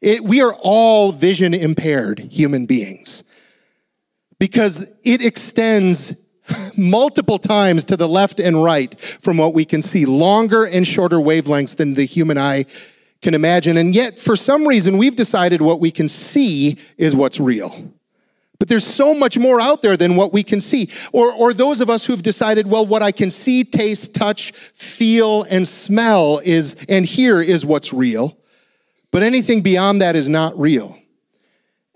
It, 0.00 0.22
we 0.22 0.42
are 0.42 0.54
all 0.60 1.12
vision 1.12 1.54
impaired 1.54 2.18
human 2.18 2.66
beings 2.66 3.24
because 4.38 4.92
it 5.02 5.24
extends 5.24 6.12
multiple 6.76 7.38
times 7.38 7.84
to 7.84 7.96
the 7.96 8.08
left 8.08 8.38
and 8.40 8.62
right 8.62 8.98
from 9.00 9.38
what 9.38 9.54
we 9.54 9.64
can 9.64 9.80
see, 9.80 10.04
longer 10.04 10.64
and 10.64 10.86
shorter 10.86 11.16
wavelengths 11.16 11.76
than 11.76 11.94
the 11.94 12.04
human 12.04 12.36
eye 12.36 12.66
can 13.22 13.34
imagine. 13.34 13.78
And 13.78 13.94
yet, 13.94 14.18
for 14.18 14.36
some 14.36 14.68
reason, 14.68 14.98
we've 14.98 15.16
decided 15.16 15.62
what 15.62 15.80
we 15.80 15.90
can 15.90 16.08
see 16.08 16.76
is 16.98 17.16
what's 17.16 17.40
real. 17.40 17.90
But 18.58 18.68
there's 18.68 18.86
so 18.86 19.14
much 19.14 19.36
more 19.36 19.60
out 19.60 19.82
there 19.82 19.96
than 19.96 20.16
what 20.16 20.32
we 20.32 20.42
can 20.42 20.60
see. 20.60 20.88
Or, 21.12 21.32
or 21.32 21.52
those 21.52 21.80
of 21.80 21.90
us 21.90 22.06
who've 22.06 22.22
decided, 22.22 22.66
well, 22.66 22.86
what 22.86 23.02
I 23.02 23.10
can 23.12 23.30
see, 23.30 23.64
taste, 23.64 24.14
touch, 24.14 24.52
feel, 24.52 25.42
and 25.44 25.66
smell 25.66 26.40
is, 26.44 26.76
and 26.88 27.04
hear 27.04 27.42
is 27.42 27.66
what's 27.66 27.92
real. 27.92 28.38
But 29.10 29.22
anything 29.22 29.62
beyond 29.62 30.02
that 30.02 30.16
is 30.16 30.28
not 30.28 30.58
real. 30.58 30.98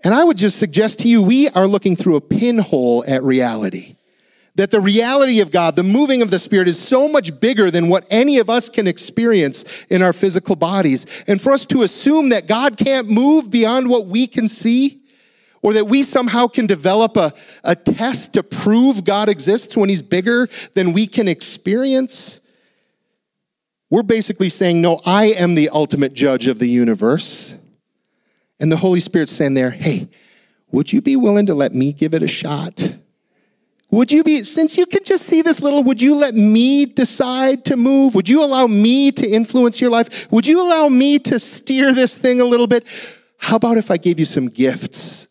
And 0.03 0.13
I 0.13 0.23
would 0.23 0.37
just 0.37 0.59
suggest 0.59 0.99
to 0.99 1.07
you, 1.07 1.21
we 1.21 1.49
are 1.49 1.67
looking 1.67 1.95
through 1.95 2.15
a 2.15 2.21
pinhole 2.21 3.03
at 3.07 3.23
reality. 3.23 3.95
That 4.55 4.71
the 4.71 4.81
reality 4.81 5.39
of 5.39 5.51
God, 5.51 5.75
the 5.75 5.83
moving 5.83 6.21
of 6.21 6.31
the 6.31 6.39
Spirit, 6.39 6.67
is 6.67 6.79
so 6.79 7.07
much 7.07 7.39
bigger 7.39 7.71
than 7.71 7.87
what 7.87 8.05
any 8.09 8.39
of 8.39 8.49
us 8.49 8.67
can 8.67 8.87
experience 8.87 9.63
in 9.89 10.01
our 10.01 10.13
physical 10.13 10.55
bodies. 10.55 11.05
And 11.27 11.41
for 11.41 11.53
us 11.53 11.65
to 11.67 11.83
assume 11.83 12.29
that 12.29 12.47
God 12.47 12.77
can't 12.77 13.09
move 13.09 13.49
beyond 13.49 13.89
what 13.89 14.07
we 14.07 14.27
can 14.27 14.49
see, 14.49 14.98
or 15.61 15.73
that 15.73 15.87
we 15.87 16.03
somehow 16.03 16.47
can 16.47 16.65
develop 16.65 17.17
a, 17.17 17.33
a 17.63 17.75
test 17.75 18.33
to 18.33 18.43
prove 18.43 19.03
God 19.03 19.29
exists 19.29 19.75
when 19.75 19.89
He's 19.89 20.01
bigger 20.01 20.47
than 20.73 20.93
we 20.93 21.07
can 21.07 21.27
experience. 21.27 22.39
We're 23.89 24.03
basically 24.03 24.49
saying, 24.49 24.81
No, 24.81 25.01
I 25.05 25.25
am 25.25 25.55
the 25.55 25.69
ultimate 25.69 26.13
judge 26.13 26.47
of 26.47 26.59
the 26.59 26.67
universe. 26.67 27.55
And 28.59 28.71
the 28.71 28.77
Holy 28.77 28.99
Spirit's 28.99 29.31
saying 29.31 29.53
there, 29.53 29.71
Hey, 29.71 30.09
would 30.71 30.93
you 30.93 31.01
be 31.01 31.15
willing 31.15 31.47
to 31.47 31.55
let 31.55 31.73
me 31.73 31.93
give 31.93 32.13
it 32.13 32.23
a 32.23 32.27
shot? 32.27 32.95
Would 33.91 34.11
you 34.11 34.23
be, 34.23 34.43
since 34.43 34.77
you 34.77 34.85
can 34.85 35.03
just 35.03 35.25
see 35.25 35.41
this 35.41 35.61
little, 35.61 35.83
would 35.83 35.99
you 35.99 36.13
let 36.13 36.35
me 36.35 36.85
decide 36.85 37.65
to 37.65 37.75
move? 37.75 38.13
Would 38.13 38.29
you 38.29 38.43
allow 38.43 38.67
me 38.67 39.11
to 39.13 39.27
influence 39.27 39.81
your 39.81 39.89
life? 39.89 40.31
Would 40.31 40.45
you 40.45 40.61
allow 40.61 40.89
me 40.89 41.17
to 41.19 41.39
steer 41.39 41.91
this 41.91 42.15
thing 42.15 42.39
a 42.39 42.45
little 42.45 42.67
bit? 42.67 42.85
How 43.37 43.55
about 43.55 43.77
if 43.77 43.89
I 43.89 43.97
gave 43.97 44.19
you 44.19 44.25
some 44.25 44.47
gifts 44.47 45.28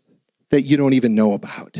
that 0.50 0.62
you 0.62 0.76
don't 0.76 0.94
even 0.94 1.14
know 1.14 1.32
about? 1.32 1.78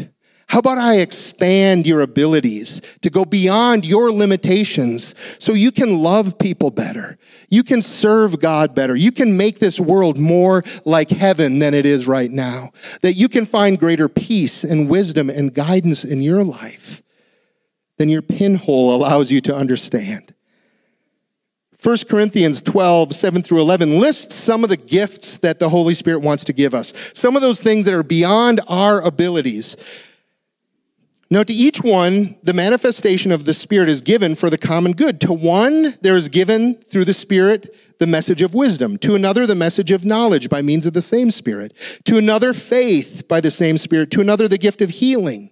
How 0.48 0.60
about 0.60 0.78
I 0.78 1.00
expand 1.00 1.86
your 1.86 2.00
abilities 2.00 2.80
to 3.02 3.10
go 3.10 3.26
beyond 3.26 3.84
your 3.84 4.10
limitations 4.10 5.14
so 5.38 5.52
you 5.52 5.70
can 5.70 6.02
love 6.02 6.38
people 6.38 6.70
better? 6.70 7.18
You 7.50 7.62
can 7.62 7.82
serve 7.82 8.40
God 8.40 8.74
better. 8.74 8.96
You 8.96 9.12
can 9.12 9.36
make 9.36 9.58
this 9.58 9.78
world 9.78 10.16
more 10.16 10.62
like 10.86 11.10
heaven 11.10 11.58
than 11.58 11.74
it 11.74 11.84
is 11.84 12.06
right 12.06 12.30
now. 12.30 12.70
That 13.02 13.12
you 13.12 13.28
can 13.28 13.44
find 13.44 13.78
greater 13.78 14.08
peace 14.08 14.64
and 14.64 14.88
wisdom 14.88 15.28
and 15.28 15.52
guidance 15.52 16.02
in 16.02 16.22
your 16.22 16.42
life 16.42 17.02
than 17.98 18.08
your 18.08 18.22
pinhole 18.22 18.94
allows 18.94 19.30
you 19.30 19.42
to 19.42 19.54
understand. 19.54 20.32
1 21.82 21.98
Corinthians 22.08 22.60
12, 22.60 23.14
7 23.14 23.42
through 23.42 23.60
11 23.60 24.00
lists 24.00 24.34
some 24.34 24.64
of 24.64 24.70
the 24.70 24.76
gifts 24.76 25.38
that 25.38 25.60
the 25.60 25.68
Holy 25.68 25.94
Spirit 25.94 26.20
wants 26.20 26.42
to 26.44 26.52
give 26.52 26.74
us. 26.74 26.92
Some 27.14 27.36
of 27.36 27.42
those 27.42 27.60
things 27.60 27.84
that 27.84 27.94
are 27.94 28.02
beyond 28.02 28.60
our 28.66 29.00
abilities. 29.00 29.76
Now, 31.30 31.44
to 31.44 31.52
each 31.52 31.82
one, 31.82 32.36
the 32.42 32.54
manifestation 32.54 33.30
of 33.30 33.44
the 33.44 33.54
Spirit 33.54 33.88
is 33.88 34.00
given 34.00 34.34
for 34.34 34.50
the 34.50 34.58
common 34.58 34.92
good. 34.92 35.20
To 35.20 35.32
one, 35.32 35.94
there 36.00 36.16
is 36.16 36.28
given 36.28 36.74
through 36.74 37.04
the 37.04 37.12
Spirit 37.12 37.76
the 38.00 38.06
message 38.06 38.42
of 38.42 38.54
wisdom. 38.54 38.96
To 38.98 39.14
another, 39.14 39.46
the 39.46 39.54
message 39.54 39.92
of 39.92 40.04
knowledge 40.04 40.48
by 40.48 40.62
means 40.62 40.86
of 40.86 40.94
the 40.94 41.02
same 41.02 41.30
Spirit. 41.30 41.74
To 42.06 42.16
another, 42.16 42.54
faith 42.54 43.28
by 43.28 43.40
the 43.40 43.50
same 43.50 43.78
Spirit. 43.78 44.10
To 44.12 44.20
another, 44.20 44.48
the 44.48 44.58
gift 44.58 44.82
of 44.82 44.90
healing 44.90 45.50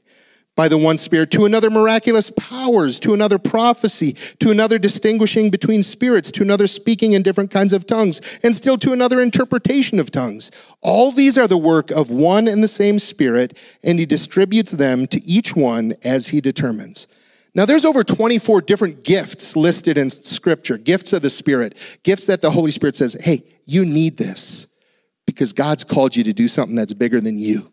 by 0.57 0.67
the 0.67 0.79
one 0.79 0.99
Spirit, 0.99 1.31
to 1.31 1.45
another 1.45 1.71
miraculous 1.71 2.33
powers, 2.37 2.99
to 3.01 3.15
another 3.15 3.39
prophecy, 3.39 4.15
to 4.41 4.51
another 4.51 4.79
distinguishing 4.79 5.51
between 5.51 5.83
spirits, 5.83 6.33
to 6.33 6.43
another 6.43 6.67
speaking 6.67 7.13
in 7.13 7.23
different 7.23 7.51
kinds 7.51 7.73
of 7.73 7.87
tongues, 7.87 8.21
and 8.43 8.57
still 8.57 8.79
to 8.79 8.93
another 8.93 9.21
interpretation 9.21 10.01
of 10.01 10.11
tongues. 10.11 10.51
All 10.81 11.13
these 11.13 11.39
are 11.39 11.47
the 11.47 11.59
work 11.59 11.91
of 11.91 12.11
one 12.11 12.49
and 12.49 12.65
the 12.65 12.69
same 12.69 12.99
Spirit, 12.99 13.57
and 13.85 13.99
He 13.99 14.07
distributes 14.07 14.73
them 14.73 15.07
to 15.09 15.23
each 15.25 15.55
one 15.55 15.95
as 16.03 16.29
He 16.29 16.41
determines. 16.41 17.07
Now, 17.55 17.65
there's 17.65 17.85
over 17.85 18.05
24 18.05 18.63
different 18.63 19.03
gifts 19.05 19.57
listed 19.57 19.97
in 19.97 20.11
Scripture, 20.11 20.77
gifts 20.77 21.13
of 21.13 21.23
the 21.23 21.31
Spirit, 21.31 21.77
gifts 22.03 22.27
that 22.27 22.43
the 22.43 22.51
Holy 22.51 22.71
Spirit 22.71 22.97
says, 22.97 23.17
hey, 23.21 23.45
you 23.65 23.85
need 23.85 24.17
this 24.17 24.67
because 25.27 25.53
God's 25.53 25.85
called 25.85 26.17
you 26.17 26.25
to 26.25 26.33
do 26.33 26.49
something 26.49 26.77
that's 26.77 26.93
bigger 26.93 27.21
than 27.21 27.39
you. 27.39 27.71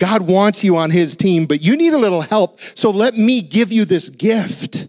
God 0.00 0.22
wants 0.22 0.64
you 0.64 0.76
on 0.76 0.90
his 0.90 1.14
team, 1.14 1.46
but 1.46 1.60
you 1.60 1.76
need 1.76 1.92
a 1.92 1.98
little 1.98 2.22
help. 2.22 2.60
So 2.60 2.90
let 2.90 3.14
me 3.14 3.42
give 3.42 3.70
you 3.70 3.84
this 3.84 4.08
gift 4.08 4.88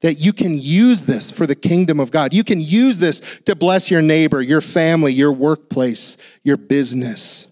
that 0.00 0.14
you 0.14 0.32
can 0.32 0.58
use 0.58 1.04
this 1.04 1.30
for 1.30 1.46
the 1.46 1.54
kingdom 1.54 2.00
of 2.00 2.10
God. 2.10 2.32
You 2.32 2.44
can 2.44 2.60
use 2.60 2.98
this 2.98 3.40
to 3.44 3.54
bless 3.54 3.90
your 3.90 4.02
neighbor, 4.02 4.40
your 4.40 4.60
family, 4.60 5.12
your 5.12 5.32
workplace, 5.32 6.16
your 6.44 6.56
business. 6.56 7.46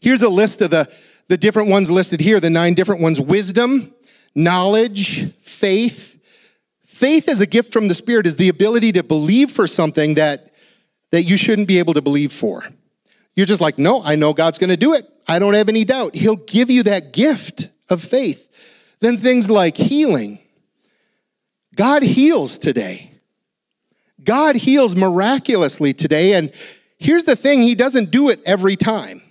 Here's 0.00 0.22
a 0.22 0.28
list 0.28 0.62
of 0.62 0.70
the, 0.70 0.90
the 1.28 1.36
different 1.36 1.68
ones 1.68 1.90
listed 1.90 2.20
here, 2.20 2.40
the 2.40 2.50
nine 2.50 2.74
different 2.74 3.00
ones 3.00 3.20
wisdom, 3.20 3.94
knowledge, 4.34 5.32
faith. 5.40 6.18
Faith 6.86 7.28
as 7.28 7.40
a 7.40 7.46
gift 7.46 7.72
from 7.72 7.88
the 7.88 7.94
Spirit 7.94 8.26
is 8.26 8.36
the 8.36 8.48
ability 8.48 8.92
to 8.92 9.02
believe 9.02 9.50
for 9.50 9.66
something 9.66 10.14
that, 10.14 10.52
that 11.10 11.24
you 11.24 11.36
shouldn't 11.36 11.68
be 11.68 11.78
able 11.78 11.94
to 11.94 12.02
believe 12.02 12.32
for. 12.32 12.64
You're 13.36 13.46
just 13.46 13.60
like, 13.60 13.78
no, 13.78 14.02
I 14.02 14.14
know 14.14 14.32
God's 14.32 14.58
going 14.58 14.70
to 14.70 14.76
do 14.76 14.94
it. 14.94 15.08
I 15.26 15.38
don't 15.38 15.54
have 15.54 15.68
any 15.68 15.84
doubt. 15.84 16.14
He'll 16.14 16.36
give 16.36 16.70
you 16.70 16.82
that 16.84 17.12
gift 17.12 17.68
of 17.88 18.02
faith. 18.02 18.48
Then 19.00 19.18
things 19.18 19.50
like 19.50 19.76
healing. 19.76 20.38
God 21.74 22.02
heals 22.02 22.58
today. 22.58 23.10
God 24.22 24.56
heals 24.56 24.94
miraculously 24.94 25.92
today. 25.92 26.34
And 26.34 26.52
here's 26.98 27.24
the 27.24 27.36
thing 27.36 27.62
He 27.62 27.74
doesn't 27.74 28.10
do 28.10 28.28
it 28.28 28.40
every 28.46 28.76
time. 28.76 29.22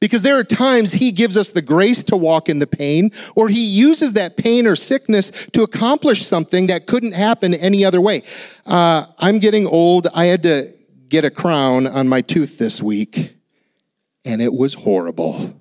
Because 0.00 0.22
there 0.22 0.38
are 0.38 0.44
times 0.44 0.92
He 0.92 1.12
gives 1.12 1.36
us 1.36 1.50
the 1.50 1.60
grace 1.60 2.02
to 2.04 2.16
walk 2.16 2.48
in 2.48 2.58
the 2.58 2.66
pain, 2.66 3.12
or 3.36 3.48
He 3.48 3.64
uses 3.64 4.14
that 4.14 4.38
pain 4.38 4.66
or 4.66 4.74
sickness 4.74 5.30
to 5.52 5.62
accomplish 5.62 6.24
something 6.24 6.68
that 6.68 6.86
couldn't 6.86 7.12
happen 7.12 7.52
any 7.52 7.84
other 7.84 8.00
way. 8.00 8.22
Uh, 8.64 9.06
I'm 9.18 9.38
getting 9.38 9.66
old. 9.66 10.08
I 10.14 10.24
had 10.26 10.42
to 10.44 10.72
get 11.10 11.24
a 11.24 11.30
crown 11.30 11.86
on 11.86 12.08
my 12.08 12.22
tooth 12.22 12.56
this 12.56 12.80
week 12.80 13.36
and 14.24 14.40
it 14.40 14.52
was 14.52 14.74
horrible. 14.74 15.60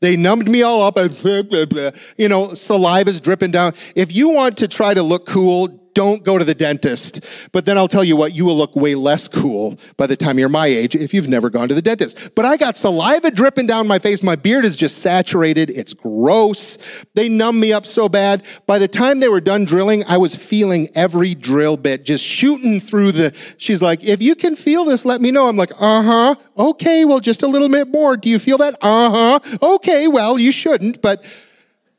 They 0.00 0.16
numbed 0.16 0.48
me 0.48 0.62
all 0.62 0.82
up 0.82 0.96
and, 0.96 1.12
you 1.14 2.28
know, 2.28 2.48
saliva's 2.48 3.20
dripping 3.20 3.52
down. 3.52 3.74
If 3.96 4.14
you 4.14 4.28
want 4.28 4.58
to 4.58 4.68
try 4.68 4.94
to 4.94 5.02
look 5.02 5.26
cool, 5.26 5.77
don't 5.94 6.22
go 6.24 6.38
to 6.38 6.44
the 6.44 6.54
dentist. 6.54 7.24
But 7.52 7.66
then 7.66 7.78
I'll 7.78 7.88
tell 7.88 8.04
you 8.04 8.16
what, 8.16 8.34
you 8.34 8.44
will 8.44 8.56
look 8.56 8.74
way 8.76 8.94
less 8.94 9.28
cool 9.28 9.78
by 9.96 10.06
the 10.06 10.16
time 10.16 10.38
you're 10.38 10.48
my 10.48 10.66
age 10.66 10.94
if 10.94 11.12
you've 11.12 11.28
never 11.28 11.50
gone 11.50 11.68
to 11.68 11.74
the 11.74 11.82
dentist. 11.82 12.34
But 12.34 12.44
I 12.44 12.56
got 12.56 12.76
saliva 12.76 13.30
dripping 13.30 13.66
down 13.66 13.86
my 13.86 13.98
face. 13.98 14.22
My 14.22 14.36
beard 14.36 14.64
is 14.64 14.76
just 14.76 14.98
saturated. 14.98 15.70
It's 15.70 15.92
gross. 15.92 16.78
They 17.14 17.28
numb 17.28 17.58
me 17.60 17.72
up 17.72 17.86
so 17.86 18.08
bad. 18.08 18.44
By 18.66 18.78
the 18.78 18.88
time 18.88 19.20
they 19.20 19.28
were 19.28 19.40
done 19.40 19.64
drilling, 19.64 20.04
I 20.04 20.16
was 20.18 20.34
feeling 20.36 20.88
every 20.94 21.34
drill 21.34 21.76
bit 21.76 22.04
just 22.04 22.24
shooting 22.24 22.80
through 22.80 23.12
the. 23.12 23.36
She's 23.58 23.82
like, 23.82 24.04
if 24.04 24.22
you 24.22 24.34
can 24.34 24.56
feel 24.56 24.84
this, 24.84 25.04
let 25.04 25.20
me 25.20 25.30
know. 25.30 25.48
I'm 25.48 25.56
like, 25.56 25.72
uh 25.78 26.02
huh. 26.02 26.34
Okay, 26.56 27.04
well, 27.04 27.20
just 27.20 27.42
a 27.42 27.46
little 27.46 27.68
bit 27.68 27.88
more. 27.88 28.16
Do 28.16 28.28
you 28.28 28.38
feel 28.38 28.58
that? 28.58 28.76
Uh 28.80 29.40
huh. 29.40 29.56
Okay, 29.62 30.08
well, 30.08 30.38
you 30.38 30.52
shouldn't, 30.52 31.02
but 31.02 31.24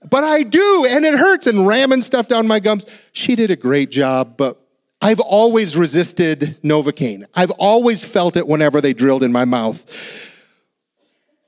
but 0.07 0.23
I 0.23 0.43
do, 0.43 0.85
and 0.89 1.05
it 1.05 1.15
hurts, 1.15 1.47
and 1.47 1.67
ramming 1.67 2.01
stuff 2.01 2.27
down 2.27 2.47
my 2.47 2.59
gums. 2.59 2.85
She 3.11 3.35
did 3.35 3.51
a 3.51 3.55
great 3.55 3.91
job, 3.91 4.37
but 4.37 4.59
I've 5.01 5.19
always 5.19 5.75
resisted 5.75 6.57
Novocaine. 6.63 7.25
I've 7.33 7.51
always 7.51 8.03
felt 8.05 8.37
it 8.37 8.47
whenever 8.47 8.81
they 8.81 8.93
drilled 8.93 9.23
in 9.23 9.31
my 9.31 9.45
mouth. 9.45 9.85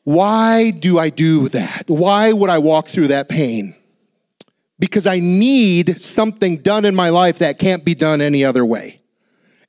Why 0.03 0.71
do 0.71 0.99
I 0.99 1.09
do 1.09 1.47
that? 1.49 1.85
Why 1.87 2.33
would 2.33 2.49
I 2.49 2.57
walk 2.57 2.87
through 2.87 3.09
that 3.09 3.29
pain? 3.29 3.75
Because 4.79 5.05
I 5.05 5.19
need 5.19 6.01
something 6.01 6.57
done 6.57 6.85
in 6.85 6.95
my 6.95 7.09
life 7.09 7.39
that 7.39 7.59
can't 7.59 7.85
be 7.85 7.93
done 7.93 8.19
any 8.19 8.43
other 8.43 8.65
way. 8.65 9.01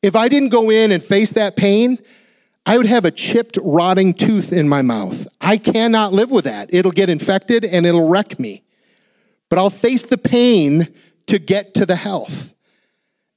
If 0.01 0.16
I 0.16 0.29
didn't 0.29 0.49
go 0.49 0.71
in 0.71 0.90
and 0.90 1.05
face 1.05 1.33
that 1.33 1.55
pain, 1.55 1.99
I 2.64 2.79
would 2.79 2.87
have 2.87 3.05
a 3.05 3.11
chipped, 3.11 3.59
rotting 3.62 4.14
tooth 4.14 4.53
in 4.53 4.68
my 4.68 4.83
mouth. 4.83 5.29
I 5.40 5.59
cannot 5.59 6.12
live 6.12 6.31
with 6.31 6.45
that. 6.45 6.73
It'll 6.73 6.92
get 6.92 7.11
infected 7.11 7.64
and 7.64 7.85
it'll 7.85 8.09
wreck 8.09 8.38
me 8.38 8.62
but 9.53 9.59
I'll 9.59 9.69
face 9.69 10.03
the 10.05 10.17
pain 10.17 10.88
to 11.27 11.38
get 11.38 11.75
to 11.75 11.85
the 11.85 11.95
health. 11.95 12.55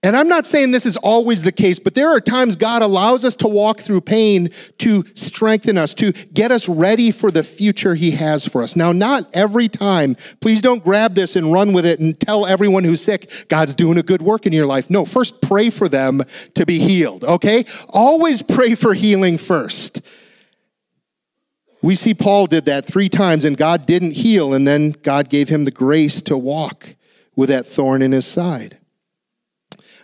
And 0.01 0.15
I'm 0.15 0.29
not 0.29 0.45
saying 0.45 0.71
this 0.71 0.85
is 0.85 0.95
always 0.95 1.43
the 1.43 1.51
case, 1.51 1.77
but 1.77 1.93
there 1.93 2.09
are 2.09 2.21
times 2.21 2.55
God 2.55 2.81
allows 2.81 3.25
us 3.25 3.35
to 3.35 3.49
walk 3.49 3.81
through 3.81 3.99
pain 3.99 4.49
to 4.77 5.03
strengthen 5.13 5.77
us, 5.77 5.93
to 5.95 6.13
get 6.13 6.51
us 6.51 6.69
ready 6.69 7.11
for 7.11 7.31
the 7.31 7.43
future 7.43 7.95
He 7.95 8.11
has 8.11 8.45
for 8.45 8.63
us. 8.63 8.77
Now, 8.77 8.93
not 8.93 9.29
every 9.33 9.67
time. 9.67 10.15
Please 10.39 10.61
don't 10.61 10.81
grab 10.81 11.15
this 11.15 11.35
and 11.35 11.51
run 11.51 11.73
with 11.73 11.85
it 11.85 11.99
and 11.99 12.17
tell 12.17 12.45
everyone 12.45 12.85
who's 12.85 13.01
sick, 13.01 13.29
God's 13.49 13.73
doing 13.73 13.97
a 13.97 14.03
good 14.03 14.21
work 14.21 14.45
in 14.45 14.53
your 14.53 14.67
life. 14.67 14.89
No, 14.89 15.03
first 15.03 15.41
pray 15.41 15.69
for 15.69 15.89
them 15.89 16.23
to 16.53 16.65
be 16.65 16.79
healed, 16.79 17.25
okay? 17.25 17.65
Always 17.89 18.41
pray 18.41 18.75
for 18.75 18.93
healing 18.93 19.37
first. 19.37 19.99
We 21.85 21.93
see 21.93 22.15
Paul 22.15 22.47
did 22.47 22.65
that 22.65 22.85
three 22.85 23.09
times 23.09 23.45
and 23.45 23.55
God 23.55 23.85
didn't 23.85 24.13
heal, 24.13 24.55
and 24.55 24.67
then 24.67 24.95
God 25.03 25.29
gave 25.29 25.49
him 25.49 25.65
the 25.65 25.71
grace 25.71 26.19
to 26.23 26.35
walk 26.35 26.95
with 27.35 27.49
that 27.49 27.67
thorn 27.67 28.01
in 28.01 28.11
his 28.11 28.25
side. 28.25 28.79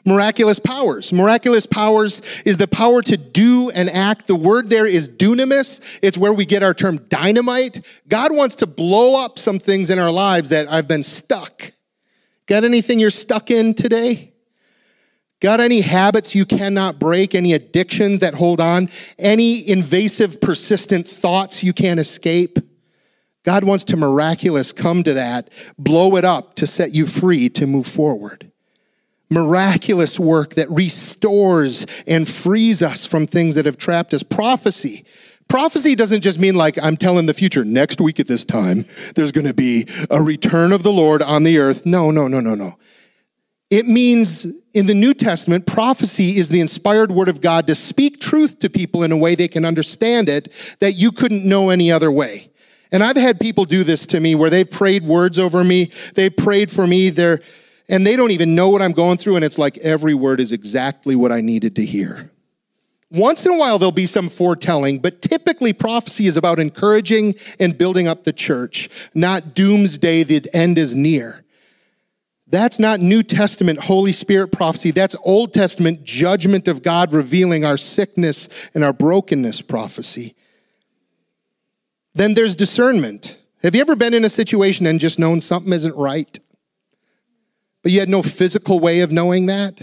Miraculous 0.05 0.59
powers. 0.59 1.11
Miraculous 1.11 1.65
powers 1.65 2.21
is 2.45 2.57
the 2.57 2.67
power 2.67 3.01
to 3.01 3.17
do 3.17 3.71
and 3.71 3.89
act. 3.89 4.27
The 4.27 4.35
word 4.35 4.69
there 4.69 4.85
is 4.85 5.09
dunamis. 5.09 5.79
It's 6.03 6.19
where 6.19 6.33
we 6.33 6.45
get 6.45 6.61
our 6.61 6.75
term 6.75 6.99
dynamite. 7.09 7.83
God 8.07 8.31
wants 8.31 8.57
to 8.57 8.67
blow 8.67 9.25
up 9.25 9.39
some 9.39 9.57
things 9.57 9.89
in 9.89 9.97
our 9.97 10.11
lives 10.11 10.49
that 10.49 10.71
I've 10.71 10.87
been 10.87 11.01
stuck. 11.01 11.71
Got 12.45 12.63
anything 12.63 12.99
you're 12.99 13.09
stuck 13.09 13.49
in 13.49 13.73
today? 13.73 14.30
Got 15.41 15.60
any 15.60 15.82
habits 15.82 16.36
you 16.36 16.45
cannot 16.45 16.99
break? 16.99 17.34
Any 17.34 17.54
addictions 17.54 18.19
that 18.19 18.36
hold 18.36 18.62
on? 18.62 18.89
Any 19.17 19.67
invasive, 19.67 20.39
persistent 20.39 21.08
thoughts 21.08 21.63
you 21.63 21.73
can't 21.73 21.99
escape? 21.99 22.60
God 23.43 23.63
wants 23.63 23.84
to 23.86 23.97
miraculous 23.97 24.71
come 24.71 25.01
to 25.01 25.15
that, 25.15 25.49
blow 25.80 26.15
it 26.15 26.23
up 26.23 26.54
to 26.56 26.67
set 26.67 26.91
you 26.91 27.08
free 27.08 27.49
to 27.49 27.65
move 27.65 27.88
forward. 27.88 28.51
Miraculous 29.32 30.19
work 30.19 30.54
that 30.56 30.69
restores 30.69 31.88
and 32.06 32.30
frees 32.30 32.84
us 32.84 33.06
from 33.06 33.25
things 33.25 33.56
that 33.56 33.65
have 33.65 33.77
trapped 33.77 34.13
us. 34.13 34.21
Prophecy. 34.21 35.06
Prophecy 35.47 35.95
doesn't 35.95 36.21
just 36.21 36.38
mean 36.38 36.54
like 36.54 36.77
I'm 36.84 36.97
telling 36.97 37.25
the 37.25 37.34
future, 37.34 37.65
next 37.65 37.99
week 37.99 38.19
at 38.19 38.27
this 38.27 38.45
time, 38.45 38.86
there's 39.15 39.32
going 39.32 39.47
to 39.47 39.54
be 39.56 39.88
a 40.12 40.21
return 40.21 40.71
of 40.71 40.84
the 40.84 40.91
Lord 40.91 41.23
on 41.23 41.43
the 41.43 41.58
earth. 41.58 41.86
No, 41.86 42.12
no, 42.12 42.27
no, 42.27 42.39
no, 42.39 42.54
no. 42.54 42.77
It 43.71 43.88
means 43.88 44.45
in 44.73 44.86
the 44.86 44.93
New 44.93 45.13
Testament, 45.13 45.65
prophecy 45.65 46.38
is 46.38 46.49
the 46.49 46.60
inspired 46.60 47.10
word 47.10 47.29
of 47.29 47.39
God 47.39 47.67
to 47.67 47.75
speak 47.75 48.19
truth 48.19 48.60
to 48.60 48.69
people 48.69 49.01
in 49.03 49.13
a 49.13 49.17
way 49.17 49.34
they 49.34 49.47
can 49.47 49.63
understand 49.63 50.27
it 50.27 50.51
that 50.79 50.93
you 50.93 51.13
couldn't 51.13 51.45
know 51.45 51.69
any 51.69 51.89
other 51.89 52.12
way. 52.12 52.51
And 52.91 53.01
I've 53.01 53.15
had 53.15 53.39
people 53.39 53.63
do 53.63 53.86
this 53.86 54.05
to 54.07 54.19
me 54.19 54.36
where 54.36 54.49
they've 54.49 54.69
prayed 54.69 55.03
words 55.03 55.39
over 55.39 55.63
me, 55.63 55.89
they've 56.15 56.36
prayed 56.36 56.69
for 56.69 56.86
me, 56.86 57.10
they're, 57.10 57.39
and 57.88 58.05
they 58.05 58.17
don't 58.17 58.31
even 58.31 58.55
know 58.55 58.69
what 58.69 58.81
I'm 58.81 58.91
going 58.91 59.17
through, 59.17 59.38
and 59.38 59.45
it's 59.45 59.57
like 59.57 59.77
every 59.77 60.13
word 60.13 60.41
is 60.41 60.51
exactly 60.51 61.15
what 61.15 61.31
I 61.31 61.39
needed 61.39 61.77
to 61.77 61.86
hear. 61.86 62.29
Once 63.10 63.45
in 63.45 63.53
a 63.53 63.57
while, 63.57 63.79
there'll 63.79 63.93
be 63.93 64.05
some 64.05 64.27
foretelling, 64.27 64.99
but 64.99 65.21
typically 65.21 65.71
prophecy 65.71 66.27
is 66.27 66.36
about 66.36 66.60
encouraging 66.60 67.36
and 67.60 67.77
building 67.77 68.10
up 68.10 68.25
the 68.25 68.34
church, 68.34 68.89
not 69.13 69.53
doomsday, 69.53 70.23
the 70.23 70.45
end 70.53 70.77
is 70.77 70.93
near. 70.93 71.45
That's 72.51 72.79
not 72.79 72.99
New 72.99 73.23
Testament 73.23 73.79
Holy 73.79 74.11
Spirit 74.11 74.49
prophecy. 74.49 74.91
That's 74.91 75.15
Old 75.23 75.53
Testament 75.53 76.03
judgment 76.03 76.67
of 76.67 76.83
God 76.83 77.13
revealing 77.13 77.63
our 77.63 77.77
sickness 77.77 78.49
and 78.73 78.83
our 78.83 78.91
brokenness 78.91 79.61
prophecy. 79.61 80.35
Then 82.13 82.33
there's 82.33 82.57
discernment. 82.57 83.39
Have 83.63 83.73
you 83.73 83.79
ever 83.79 83.95
been 83.95 84.13
in 84.13 84.25
a 84.25 84.29
situation 84.29 84.85
and 84.85 84.99
just 84.99 85.17
known 85.17 85.39
something 85.39 85.71
isn't 85.71 85.95
right? 85.95 86.37
But 87.83 87.93
you 87.93 88.01
had 88.01 88.09
no 88.09 88.21
physical 88.21 88.81
way 88.81 88.99
of 88.99 89.13
knowing 89.13 89.45
that? 89.45 89.81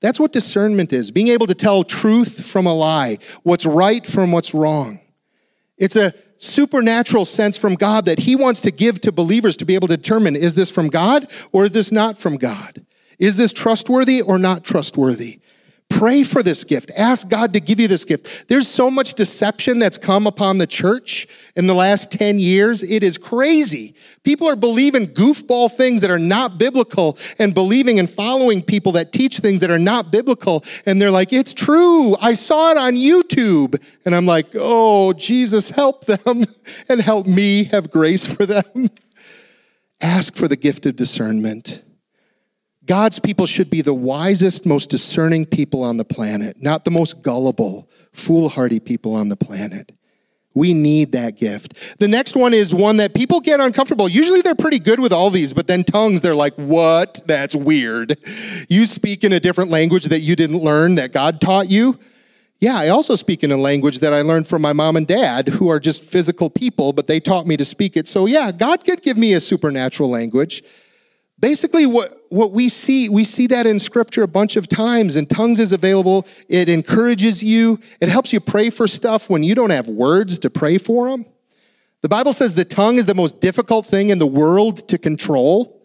That's 0.00 0.18
what 0.18 0.32
discernment 0.32 0.94
is 0.94 1.10
being 1.10 1.28
able 1.28 1.46
to 1.46 1.54
tell 1.54 1.84
truth 1.84 2.46
from 2.46 2.66
a 2.66 2.74
lie, 2.74 3.18
what's 3.42 3.66
right 3.66 4.06
from 4.06 4.32
what's 4.32 4.54
wrong. 4.54 5.00
It's 5.76 5.96
a 5.96 6.14
supernatural 6.38 7.24
sense 7.24 7.56
from 7.56 7.74
God 7.74 8.04
that 8.06 8.20
He 8.20 8.36
wants 8.36 8.60
to 8.62 8.70
give 8.70 9.00
to 9.02 9.12
believers 9.12 9.56
to 9.58 9.64
be 9.64 9.74
able 9.74 9.88
to 9.88 9.96
determine 9.96 10.36
is 10.36 10.54
this 10.54 10.70
from 10.70 10.88
God 10.88 11.30
or 11.52 11.64
is 11.64 11.72
this 11.72 11.92
not 11.92 12.18
from 12.18 12.36
God? 12.36 12.84
Is 13.18 13.36
this 13.36 13.52
trustworthy 13.52 14.20
or 14.20 14.38
not 14.38 14.64
trustworthy? 14.64 15.40
Pray 15.88 16.24
for 16.24 16.42
this 16.42 16.64
gift. 16.64 16.90
Ask 16.96 17.28
God 17.28 17.52
to 17.52 17.60
give 17.60 17.78
you 17.78 17.86
this 17.86 18.04
gift. 18.04 18.48
There's 18.48 18.66
so 18.66 18.90
much 18.90 19.14
deception 19.14 19.78
that's 19.78 19.96
come 19.96 20.26
upon 20.26 20.58
the 20.58 20.66
church 20.66 21.28
in 21.54 21.68
the 21.68 21.74
last 21.74 22.10
10 22.10 22.38
years. 22.38 22.82
It 22.82 23.02
is 23.02 23.16
crazy. 23.16 23.94
People 24.24 24.48
are 24.48 24.56
believing 24.56 25.06
goofball 25.06 25.72
things 25.72 26.00
that 26.00 26.10
are 26.10 26.18
not 26.18 26.58
biblical 26.58 27.16
and 27.38 27.54
believing 27.54 28.00
and 28.00 28.10
following 28.10 28.62
people 28.62 28.92
that 28.92 29.12
teach 29.12 29.38
things 29.38 29.60
that 29.60 29.70
are 29.70 29.78
not 29.78 30.10
biblical. 30.10 30.64
And 30.86 31.00
they're 31.00 31.12
like, 31.12 31.32
it's 31.32 31.54
true. 31.54 32.16
I 32.20 32.34
saw 32.34 32.72
it 32.72 32.76
on 32.76 32.94
YouTube. 32.94 33.80
And 34.04 34.14
I'm 34.14 34.26
like, 34.26 34.48
oh, 34.54 35.12
Jesus, 35.12 35.70
help 35.70 36.04
them 36.06 36.44
and 36.88 37.00
help 37.00 37.26
me 37.26 37.64
have 37.64 37.90
grace 37.90 38.26
for 38.26 38.44
them. 38.44 38.90
Ask 40.02 40.36
for 40.36 40.48
the 40.48 40.56
gift 40.56 40.84
of 40.84 40.96
discernment. 40.96 41.82
God's 42.86 43.18
people 43.18 43.46
should 43.46 43.68
be 43.68 43.82
the 43.82 43.94
wisest, 43.94 44.64
most 44.64 44.90
discerning 44.90 45.44
people 45.44 45.82
on 45.82 45.96
the 45.96 46.04
planet, 46.04 46.62
not 46.62 46.84
the 46.84 46.90
most 46.90 47.22
gullible, 47.22 47.88
foolhardy 48.12 48.80
people 48.80 49.14
on 49.14 49.28
the 49.28 49.36
planet. 49.36 49.92
We 50.54 50.72
need 50.72 51.12
that 51.12 51.36
gift. 51.36 51.74
The 51.98 52.08
next 52.08 52.34
one 52.34 52.54
is 52.54 52.74
one 52.74 52.96
that 52.96 53.14
people 53.14 53.40
get 53.40 53.60
uncomfortable. 53.60 54.08
Usually 54.08 54.40
they're 54.40 54.54
pretty 54.54 54.78
good 54.78 55.00
with 55.00 55.12
all 55.12 55.28
these, 55.28 55.52
but 55.52 55.66
then 55.66 55.84
tongues, 55.84 56.22
they're 56.22 56.34
like, 56.34 56.54
what? 56.54 57.20
That's 57.26 57.54
weird. 57.54 58.16
You 58.70 58.86
speak 58.86 59.22
in 59.22 59.34
a 59.34 59.40
different 59.40 59.70
language 59.70 60.06
that 60.06 60.20
you 60.20 60.34
didn't 60.34 60.60
learn, 60.60 60.94
that 60.94 61.12
God 61.12 61.42
taught 61.42 61.70
you. 61.70 61.98
Yeah, 62.58 62.78
I 62.78 62.88
also 62.88 63.16
speak 63.16 63.44
in 63.44 63.52
a 63.52 63.58
language 63.58 64.00
that 64.00 64.14
I 64.14 64.22
learned 64.22 64.48
from 64.48 64.62
my 64.62 64.72
mom 64.72 64.96
and 64.96 65.06
dad, 65.06 65.48
who 65.48 65.68
are 65.68 65.78
just 65.78 66.02
physical 66.02 66.48
people, 66.48 66.94
but 66.94 67.06
they 67.06 67.20
taught 67.20 67.46
me 67.46 67.58
to 67.58 67.64
speak 67.66 67.94
it. 67.94 68.08
So, 68.08 68.24
yeah, 68.24 68.50
God 68.50 68.82
could 68.82 69.02
give 69.02 69.18
me 69.18 69.34
a 69.34 69.40
supernatural 69.40 70.08
language. 70.08 70.64
Basically, 71.38 71.84
what, 71.84 72.22
what 72.30 72.52
we 72.52 72.68
see, 72.68 73.08
we 73.08 73.24
see 73.24 73.46
that 73.48 73.66
in 73.66 73.78
scripture 73.78 74.22
a 74.22 74.28
bunch 74.28 74.56
of 74.56 74.68
times, 74.68 75.16
and 75.16 75.28
tongues 75.28 75.60
is 75.60 75.72
available. 75.72 76.26
It 76.48 76.68
encourages 76.68 77.42
you, 77.42 77.78
it 78.00 78.08
helps 78.08 78.32
you 78.32 78.40
pray 78.40 78.70
for 78.70 78.88
stuff 78.88 79.28
when 79.28 79.42
you 79.42 79.54
don't 79.54 79.70
have 79.70 79.86
words 79.86 80.38
to 80.40 80.50
pray 80.50 80.78
for 80.78 81.10
them. 81.10 81.26
The 82.00 82.08
Bible 82.08 82.32
says 82.32 82.54
the 82.54 82.64
tongue 82.64 82.96
is 82.96 83.06
the 83.06 83.14
most 83.14 83.40
difficult 83.40 83.86
thing 83.86 84.10
in 84.10 84.18
the 84.18 84.26
world 84.26 84.88
to 84.88 84.96
control. 84.96 85.82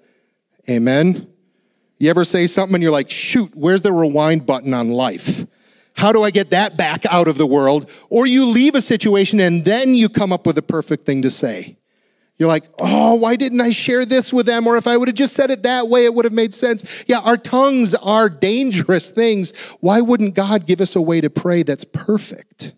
Amen. 0.70 1.28
You 1.98 2.10
ever 2.10 2.24
say 2.24 2.48
something 2.48 2.76
and 2.76 2.84
you're 2.84 2.92
like, 2.92 3.10
shoot, 3.10 3.52
where's 3.54 3.82
the 3.82 3.92
rewind 3.92 4.46
button 4.46 4.74
on 4.74 4.92
life? 4.92 5.46
How 5.94 6.14
do 6.14 6.24
I 6.24 6.32
get 6.32 6.52
that 6.52 6.78
back 6.78 7.06
out 7.08 7.28
of 7.28 7.38
the 7.38 7.46
world? 7.46 7.90
Or 8.10 8.26
you 8.26 8.46
leave 8.46 8.76
a 8.76 8.82
situation 8.82 9.40
and 9.40 9.66
then 9.66 9.96
you 9.96 10.10
come 10.10 10.32
up 10.32 10.46
with 10.46 10.58
a 10.58 10.62
perfect 10.62 11.06
thing 11.06 11.22
to 11.24 11.30
say. 11.30 11.78
You're 12.42 12.48
like, 12.48 12.64
oh, 12.80 13.14
why 13.14 13.36
didn't 13.36 13.62
I 13.62 13.70
share 13.70 14.04
this 14.04 14.34
with 14.34 14.48
them? 14.48 14.66
Or 14.66 14.76
if 14.76 14.88
I 14.88 14.98
would 14.98 15.08
have 15.08 15.14
just 15.14 15.36
said 15.36 15.52
it 15.52 15.62
that 15.62 15.90
way, 15.90 16.06
it 16.06 16.16
would 16.16 16.26
have 16.26 16.34
made 16.34 16.56
sense. 16.56 17.04
Yeah, 17.06 17.20
our 17.20 17.38
tongues 17.38 17.94
are 17.94 18.32
dangerous 18.32 19.12
things. 19.12 19.56
Why 19.80 20.02
wouldn't 20.02 20.34
God 20.34 20.66
give 20.66 20.82
us 20.82 20.96
a 20.96 21.02
way 21.02 21.22
to 21.22 21.30
pray 21.30 21.62
that's 21.62 21.84
perfect? 21.84 22.74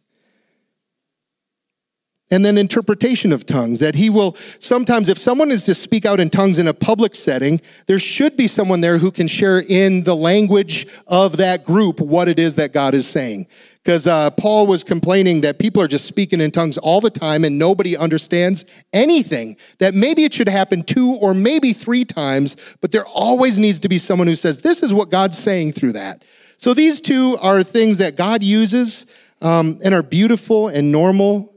And 2.33 2.43
then 2.43 2.57
interpretation 2.57 3.31
of 3.31 3.45
tongues. 3.45 3.79
That 3.79 3.95
he 3.95 4.09
will 4.09 4.35
sometimes, 4.59 5.07
if 5.07 5.17
someone 5.17 5.51
is 5.51 5.65
to 5.65 5.75
speak 5.75 6.05
out 6.05 6.19
in 6.19 6.29
tongues 6.29 6.57
in 6.57 6.67
a 6.67 6.73
public 6.73 7.13
setting, 7.13 7.61
there 7.85 7.99
should 7.99 8.35
be 8.35 8.47
someone 8.47 8.81
there 8.81 8.97
who 8.97 9.11
can 9.11 9.27
share 9.27 9.59
in 9.59 10.03
the 10.03 10.15
language 10.15 10.87
of 11.07 11.37
that 11.37 11.63
group 11.63 11.99
what 11.99 12.27
it 12.27 12.39
is 12.39 12.55
that 12.55 12.73
God 12.73 12.95
is 12.95 13.07
saying. 13.07 13.47
Because 13.83 14.07
uh, 14.07 14.31
Paul 14.31 14.65
was 14.65 14.83
complaining 14.83 15.41
that 15.41 15.59
people 15.59 15.81
are 15.81 15.87
just 15.87 16.05
speaking 16.05 16.41
in 16.41 16.51
tongues 16.51 16.77
all 16.77 17.01
the 17.01 17.09
time 17.09 17.43
and 17.43 17.59
nobody 17.59 17.95
understands 17.95 18.65
anything. 18.93 19.57
That 19.77 19.93
maybe 19.93 20.23
it 20.23 20.33
should 20.33 20.47
happen 20.47 20.83
two 20.83 21.11
or 21.21 21.33
maybe 21.33 21.73
three 21.73 22.05
times, 22.05 22.55
but 22.81 22.91
there 22.91 23.05
always 23.05 23.59
needs 23.59 23.79
to 23.79 23.89
be 23.89 23.99
someone 23.99 24.27
who 24.27 24.35
says, 24.35 24.59
This 24.59 24.81
is 24.81 24.91
what 24.91 25.11
God's 25.11 25.37
saying 25.37 25.73
through 25.73 25.93
that. 25.93 26.23
So 26.57 26.73
these 26.73 26.99
two 26.99 27.37
are 27.39 27.61
things 27.61 27.99
that 27.99 28.15
God 28.15 28.41
uses 28.41 29.05
um, 29.41 29.79
and 29.83 29.93
are 29.93 30.01
beautiful 30.01 30.69
and 30.69 30.91
normal 30.91 31.52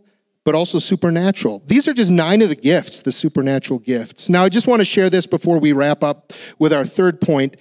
but 0.47 0.55
also 0.55 0.79
supernatural. 0.79 1.61
These 1.67 1.89
are 1.89 1.93
just 1.93 2.13
nine 2.13 2.41
of 2.41 2.49
the 2.49 2.55
gifts, 2.55 3.01
the 3.01 3.11
supernatural 3.11 3.81
gifts. 3.81 4.29
Now, 4.29 4.45
I 4.45 4.49
just 4.49 4.69
want 4.69 4.79
to 4.79 4.85
share 4.85 5.11
this 5.11 5.27
before 5.27 5.59
we 5.59 5.73
wrap 5.73 6.05
up 6.05 6.33
with 6.61 6.73
our 6.73 6.85
third 6.85 7.21
point. 7.21 7.57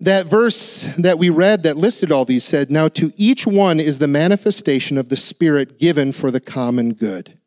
That 0.00 0.26
verse 0.26 0.92
that 0.98 1.20
we 1.20 1.30
read 1.30 1.62
that 1.62 1.76
listed 1.76 2.10
all 2.10 2.24
these 2.24 2.42
said, 2.42 2.68
Now 2.68 2.88
to 2.88 3.12
each 3.16 3.46
one 3.46 3.78
is 3.78 3.98
the 3.98 4.08
manifestation 4.08 4.98
of 4.98 5.08
the 5.08 5.16
Spirit 5.16 5.78
given 5.78 6.10
for 6.10 6.32
the 6.32 6.40
common 6.40 6.94
good. 6.94 7.38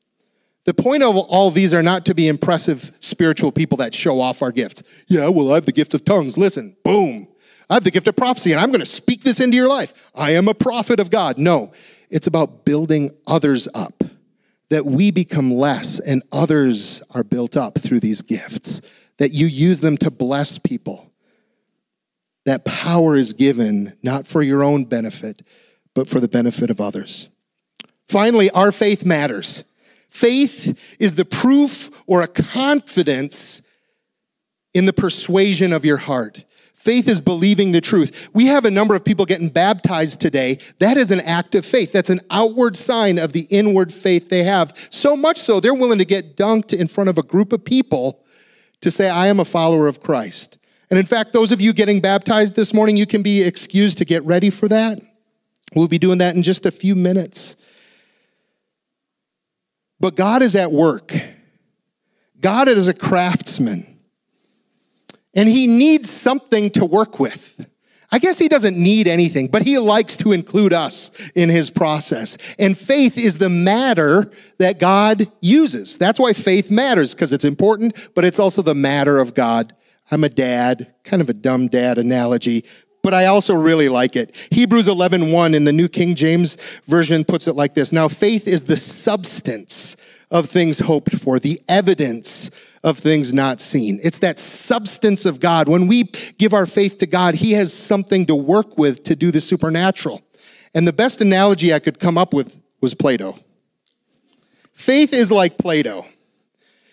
The 0.64 0.74
point 0.74 1.04
of 1.04 1.18
all 1.18 1.52
these 1.52 1.74
are 1.74 1.84
not 1.84 2.06
to 2.06 2.16
be 2.16 2.30
impressive 2.30 2.94
spiritual 3.02 3.52
people 3.52 3.78
that 3.80 3.94
show 3.94 4.22
off 4.22 4.42
our 4.42 4.54
gifts. 4.54 4.82
Yeah, 5.08 5.28
well, 5.28 5.52
I 5.52 5.56
have 5.56 5.66
the 5.66 5.74
gift 5.74 5.94
of 5.94 6.06
tongues. 6.06 6.38
Listen, 6.38 6.78
boom. 6.86 7.28
I 7.70 7.74
have 7.74 7.84
the 7.84 7.92
gift 7.92 8.08
of 8.08 8.16
prophecy, 8.16 8.54
and 8.54 8.62
I'm 8.62 8.70
going 8.70 8.80
to 8.80 8.86
speak 8.86 9.24
this 9.24 9.42
into 9.42 9.58
your 9.58 9.68
life. 9.68 9.94
I 10.14 10.32
am 10.32 10.48
a 10.48 10.54
prophet 10.54 11.02
of 11.02 11.10
God. 11.10 11.38
No, 11.38 11.74
it's 12.16 12.28
about 12.28 12.64
building 12.64 13.12
others 13.28 13.68
up, 13.74 14.02
that 14.70 14.86
we 14.86 15.12
become 15.12 15.54
less 15.54 16.00
and 16.00 16.24
others 16.32 17.04
are 17.12 17.26
built 17.26 17.58
up 17.58 17.78
through 17.78 18.00
these 18.00 18.22
gifts, 18.22 18.82
that 19.18 19.32
you 19.32 19.46
use 19.46 19.82
them 19.82 19.98
to 19.98 20.10
bless 20.10 20.58
people. 20.58 21.12
That 22.46 22.64
power 22.64 23.18
is 23.18 23.34
given 23.34 23.98
not 24.02 24.28
for 24.28 24.42
your 24.42 24.64
own 24.64 24.86
benefit, 24.86 25.46
but 25.94 26.08
for 26.08 26.22
the 26.22 26.30
benefit 26.30 26.70
of 26.70 26.80
others. 26.80 27.28
Finally, 28.08 28.50
our 28.52 28.72
faith 28.72 29.04
matters. 29.04 29.66
Faith 30.10 30.80
is 31.02 31.16
the 31.16 31.26
proof 31.26 31.92
or 32.08 32.22
a 32.22 32.30
confidence 32.30 33.62
in 34.74 34.86
the 34.86 34.94
persuasion 34.94 35.74
of 35.74 35.84
your 35.84 35.98
heart. 35.98 36.46
Faith 36.86 37.08
is 37.08 37.20
believing 37.20 37.72
the 37.72 37.82
truth. 37.82 38.30
We 38.36 38.46
have 38.46 38.64
a 38.64 38.70
number 38.70 38.94
of 38.94 39.04
people 39.04 39.26
getting 39.26 39.50
baptized 39.50 40.22
today. 40.22 40.60
That 40.78 40.98
is 40.98 41.10
an 41.10 41.20
act 41.22 41.56
of 41.56 41.66
faith. 41.66 41.92
That's 41.92 42.12
an 42.12 42.22
outward 42.30 42.76
sign 42.78 43.18
of 43.18 43.34
the 43.34 43.48
inward 43.50 43.92
faith 43.92 44.30
they 44.30 44.44
have. 44.44 44.72
So 44.92 45.18
much 45.18 45.40
so, 45.40 45.60
they're 45.60 45.74
willing 45.74 45.98
to 45.98 46.06
get 46.06 46.38
dunked 46.38 46.78
in 46.78 46.88
front 46.88 47.10
of 47.10 47.18
a 47.18 47.24
group 47.24 47.54
of 47.54 47.66
people 47.66 48.24
to 48.82 48.92
say, 48.92 49.10
I 49.10 49.26
am 49.28 49.40
a 49.40 49.46
follower 49.46 49.88
of 49.88 50.04
Christ. 50.04 50.60
And 50.92 51.00
in 51.00 51.08
fact, 51.08 51.34
those 51.34 51.52
of 51.52 51.60
you 51.60 51.74
getting 51.74 52.02
baptized 52.02 52.54
this 52.54 52.72
morning, 52.72 52.98
you 52.98 53.08
can 53.08 53.24
be 53.24 53.42
excused 53.42 53.98
to 53.98 54.06
get 54.06 54.24
ready 54.24 54.52
for 54.52 54.68
that. 54.68 55.02
We'll 55.74 55.88
be 55.88 55.98
doing 55.98 56.20
that 56.20 56.36
in 56.36 56.44
just 56.44 56.68
a 56.68 56.72
few 56.72 56.96
minutes. 56.96 57.56
But 60.00 60.16
God 60.16 60.44
is 60.44 60.56
at 60.56 60.72
work. 60.72 61.16
God 62.40 62.68
is 62.68 62.88
a 62.88 62.94
craftsman 62.94 63.95
and 65.36 65.50
he 65.50 65.68
needs 65.68 66.10
something 66.10 66.70
to 66.72 66.86
work 66.86 67.20
with. 67.20 67.68
I 68.12 68.20
guess 68.20 68.38
he 68.38 68.48
doesn't 68.48 68.78
need 68.78 69.08
anything, 69.08 69.48
but 69.48 69.64
he 69.64 69.78
likes 69.78 70.16
to 70.18 70.32
include 70.32 70.72
us 70.74 71.12
in 71.34 71.50
his 71.50 71.70
process. 71.70 72.38
And 72.58 72.78
faith 72.78 73.18
is 73.18 73.40
the 73.40 73.50
matter 73.50 74.32
that 74.58 74.80
God 74.80 75.30
uses. 75.42 75.98
That's 75.98 76.20
why 76.20 76.34
faith 76.34 76.72
matters, 76.72 77.14
because 77.14 77.34
it's 77.34 77.44
important, 77.44 78.12
but 78.16 78.24
it's 78.24 78.40
also 78.40 78.62
the 78.62 78.76
matter 78.76 79.20
of 79.20 79.34
God. 79.34 79.76
I'm 80.12 80.24
a 80.24 80.30
dad, 80.30 80.94
kind 81.04 81.22
of 81.22 81.30
a 81.30 81.34
dumb 81.34 81.68
dad 81.68 81.98
analogy, 81.98 82.64
but 83.02 83.14
I 83.14 83.26
also 83.26 83.54
really 83.54 83.90
like 83.90 84.16
it. 84.16 84.34
Hebrews 84.52 84.88
11:1 84.88 85.32
1 85.32 85.54
in 85.54 85.66
the 85.66 85.74
New 85.74 85.88
King 85.88 86.16
James 86.16 86.58
Version 86.86 87.24
puts 87.24 87.48
it 87.48 87.56
like 87.56 87.74
this. 87.74 87.92
Now 87.92 88.08
faith 88.08 88.48
is 88.48 88.64
the 88.64 88.78
substance 88.78 89.96
of 90.32 90.50
things 90.50 90.80
hoped 90.80 91.16
for, 91.16 91.40
the 91.40 91.62
evidence 91.68 92.50
of 92.86 93.00
things 93.00 93.34
not 93.34 93.60
seen. 93.60 94.00
It's 94.04 94.20
that 94.20 94.38
substance 94.38 95.26
of 95.26 95.40
God. 95.40 95.68
When 95.68 95.88
we 95.88 96.04
give 96.38 96.54
our 96.54 96.68
faith 96.68 97.00
to 97.00 97.08
God, 97.08 97.34
He 97.34 97.54
has 97.54 97.74
something 97.74 98.28
to 98.28 98.36
work 98.36 98.78
with 98.78 99.04
to 99.06 99.16
do 99.16 99.32
the 99.32 99.42
supernatural. 99.42 100.22
And 100.76 100.88
the 100.88 100.94
best 100.94 101.20
analogy 101.20 101.74
I 101.74 101.80
could 101.80 102.00
come 102.00 102.16
up 102.16 102.32
with 102.32 102.56
was 102.82 102.94
Play-Doh. 102.94 103.40
Faith 104.72 105.14
is 105.14 105.32
like 105.32 105.58
Play-Doh. 105.58 106.06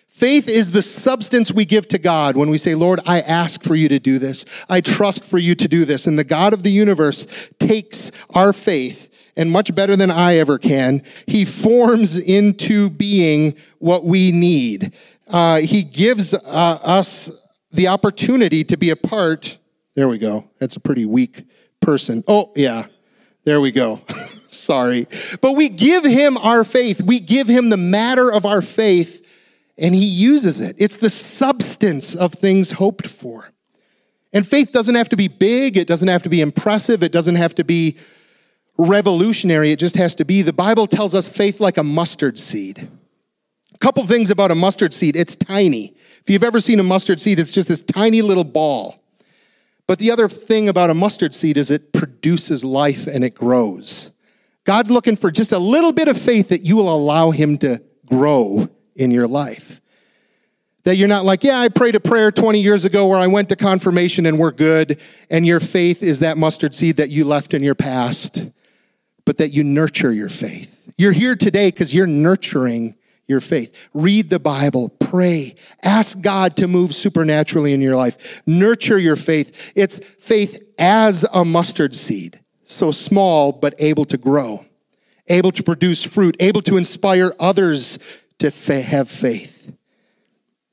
Faith 0.09 0.47
is 0.47 0.71
the 0.71 0.81
substance 0.81 1.51
we 1.51 1.65
give 1.65 1.87
to 1.89 1.99
God 1.99 2.37
when 2.37 2.49
we 2.49 2.57
say, 2.57 2.73
Lord, 2.73 2.99
I 3.05 3.21
ask 3.21 3.63
for 3.63 3.75
you 3.75 3.87
to 3.89 3.99
do 3.99 4.17
this. 4.17 4.45
I 4.69 4.81
trust 4.81 5.23
for 5.23 5.37
you 5.37 5.53
to 5.55 5.67
do 5.67 5.85
this. 5.85 6.07
And 6.07 6.17
the 6.17 6.23
God 6.23 6.53
of 6.53 6.63
the 6.63 6.71
universe 6.71 7.27
takes 7.59 8.11
our 8.33 8.51
faith 8.51 9.12
and 9.35 9.51
much 9.51 9.73
better 9.73 9.95
than 9.95 10.11
I 10.11 10.37
ever 10.37 10.57
can, 10.57 11.03
he 11.25 11.45
forms 11.45 12.17
into 12.17 12.89
being 12.89 13.55
what 13.79 14.05
we 14.05 14.31
need 14.31 14.93
uh, 15.27 15.57
he 15.57 15.83
gives 15.83 16.33
uh, 16.33 16.37
us 16.37 17.31
the 17.71 17.87
opportunity 17.87 18.63
to 18.65 18.77
be 18.77 18.89
a 18.89 18.95
part. 18.95 19.57
There 19.95 20.07
we 20.07 20.17
go. 20.17 20.49
That's 20.59 20.75
a 20.75 20.79
pretty 20.79 21.05
weak 21.05 21.45
person. 21.81 22.23
Oh, 22.27 22.51
yeah. 22.55 22.85
There 23.43 23.59
we 23.59 23.71
go. 23.71 24.01
Sorry. 24.47 25.07
But 25.41 25.53
we 25.53 25.69
give 25.69 26.03
him 26.05 26.37
our 26.37 26.63
faith. 26.63 27.01
We 27.01 27.19
give 27.19 27.47
him 27.47 27.69
the 27.69 27.77
matter 27.77 28.31
of 28.31 28.45
our 28.45 28.61
faith, 28.61 29.25
and 29.77 29.95
he 29.95 30.05
uses 30.05 30.59
it. 30.59 30.75
It's 30.77 30.97
the 30.97 31.09
substance 31.09 32.15
of 32.15 32.33
things 32.33 32.71
hoped 32.71 33.07
for. 33.07 33.49
And 34.31 34.47
faith 34.47 34.71
doesn't 34.71 34.95
have 34.95 35.09
to 35.09 35.15
be 35.15 35.27
big, 35.27 35.77
it 35.77 35.87
doesn't 35.87 36.07
have 36.07 36.23
to 36.23 36.29
be 36.29 36.41
impressive, 36.41 37.03
it 37.03 37.11
doesn't 37.11 37.35
have 37.35 37.55
to 37.55 37.63
be 37.63 37.97
revolutionary, 38.77 39.71
it 39.71 39.79
just 39.79 39.95
has 39.95 40.15
to 40.15 40.25
be. 40.25 40.41
The 40.41 40.53
Bible 40.53 40.87
tells 40.87 41.13
us 41.13 41.27
faith 41.27 41.59
like 41.59 41.77
a 41.77 41.83
mustard 41.83 42.37
seed 42.39 42.89
A 43.73 43.77
couple 43.77 44.05
things 44.05 44.29
about 44.29 44.51
a 44.51 44.55
mustard 44.55 44.93
seed 44.93 45.15
it's 45.15 45.35
tiny. 45.35 45.93
If 46.21 46.29
you've 46.29 46.43
ever 46.43 46.59
seen 46.59 46.79
a 46.79 46.83
mustard 46.83 47.19
seed, 47.19 47.39
it's 47.39 47.51
just 47.51 47.67
this 47.67 47.81
tiny 47.81 48.21
little 48.21 48.43
ball. 48.43 49.03
But 49.87 49.99
the 49.99 50.11
other 50.11 50.29
thing 50.29 50.69
about 50.69 50.89
a 50.89 50.93
mustard 50.93 51.35
seed 51.35 51.57
is 51.57 51.69
it 51.69 51.91
produces 51.91 52.63
life 52.63 53.05
and 53.05 53.23
it 53.23 53.35
grows. 53.35 54.11
God's 54.63 54.89
looking 54.89 55.17
for 55.17 55.29
just 55.29 55.51
a 55.51 55.59
little 55.59 55.91
bit 55.91 56.07
of 56.07 56.17
faith 56.17 56.49
that 56.49 56.61
you 56.61 56.77
will 56.77 56.93
allow 56.93 57.31
Him 57.31 57.57
to 57.59 57.81
grow 58.05 58.69
in 58.95 59.11
your 59.11 59.27
life. 59.27 59.81
That 60.85 60.95
you're 60.95 61.07
not 61.07 61.25
like, 61.25 61.43
yeah, 61.43 61.59
I 61.59 61.69
prayed 61.69 61.95
a 61.95 61.99
prayer 61.99 62.31
20 62.31 62.59
years 62.59 62.85
ago 62.85 63.07
where 63.07 63.19
I 63.19 63.27
went 63.27 63.49
to 63.49 63.55
confirmation 63.55 64.25
and 64.25 64.37
we're 64.37 64.51
good, 64.51 64.99
and 65.29 65.45
your 65.45 65.59
faith 65.59 66.03
is 66.03 66.19
that 66.19 66.37
mustard 66.37 66.73
seed 66.73 66.97
that 66.97 67.09
you 67.09 67.25
left 67.25 67.53
in 67.53 67.63
your 67.63 67.75
past, 67.75 68.45
but 69.25 69.37
that 69.37 69.49
you 69.49 69.63
nurture 69.63 70.11
your 70.11 70.29
faith. 70.29 70.69
You're 70.97 71.11
here 71.11 71.35
today 71.35 71.69
because 71.69 71.93
you're 71.93 72.07
nurturing 72.07 72.95
your 73.27 73.41
faith. 73.41 73.73
Read 73.93 74.29
the 74.29 74.39
Bible, 74.39 74.89
pray, 74.89 75.55
ask 75.83 76.19
God 76.21 76.55
to 76.57 76.67
move 76.67 76.93
supernaturally 76.93 77.73
in 77.73 77.81
your 77.81 77.95
life. 77.95 78.41
Nurture 78.45 78.97
your 78.97 79.15
faith. 79.15 79.71
It's 79.75 79.99
faith 80.19 80.61
as 80.77 81.25
a 81.33 81.45
mustard 81.45 81.95
seed, 81.95 82.39
so 82.65 82.91
small 82.91 83.51
but 83.51 83.75
able 83.79 84.05
to 84.05 84.17
grow, 84.17 84.65
able 85.27 85.51
to 85.51 85.63
produce 85.63 86.03
fruit, 86.03 86.35
able 86.39 86.61
to 86.63 86.77
inspire 86.77 87.33
others 87.39 87.97
to 88.39 88.51
fa- 88.51 88.81
have 88.81 89.09
faith. 89.09 89.71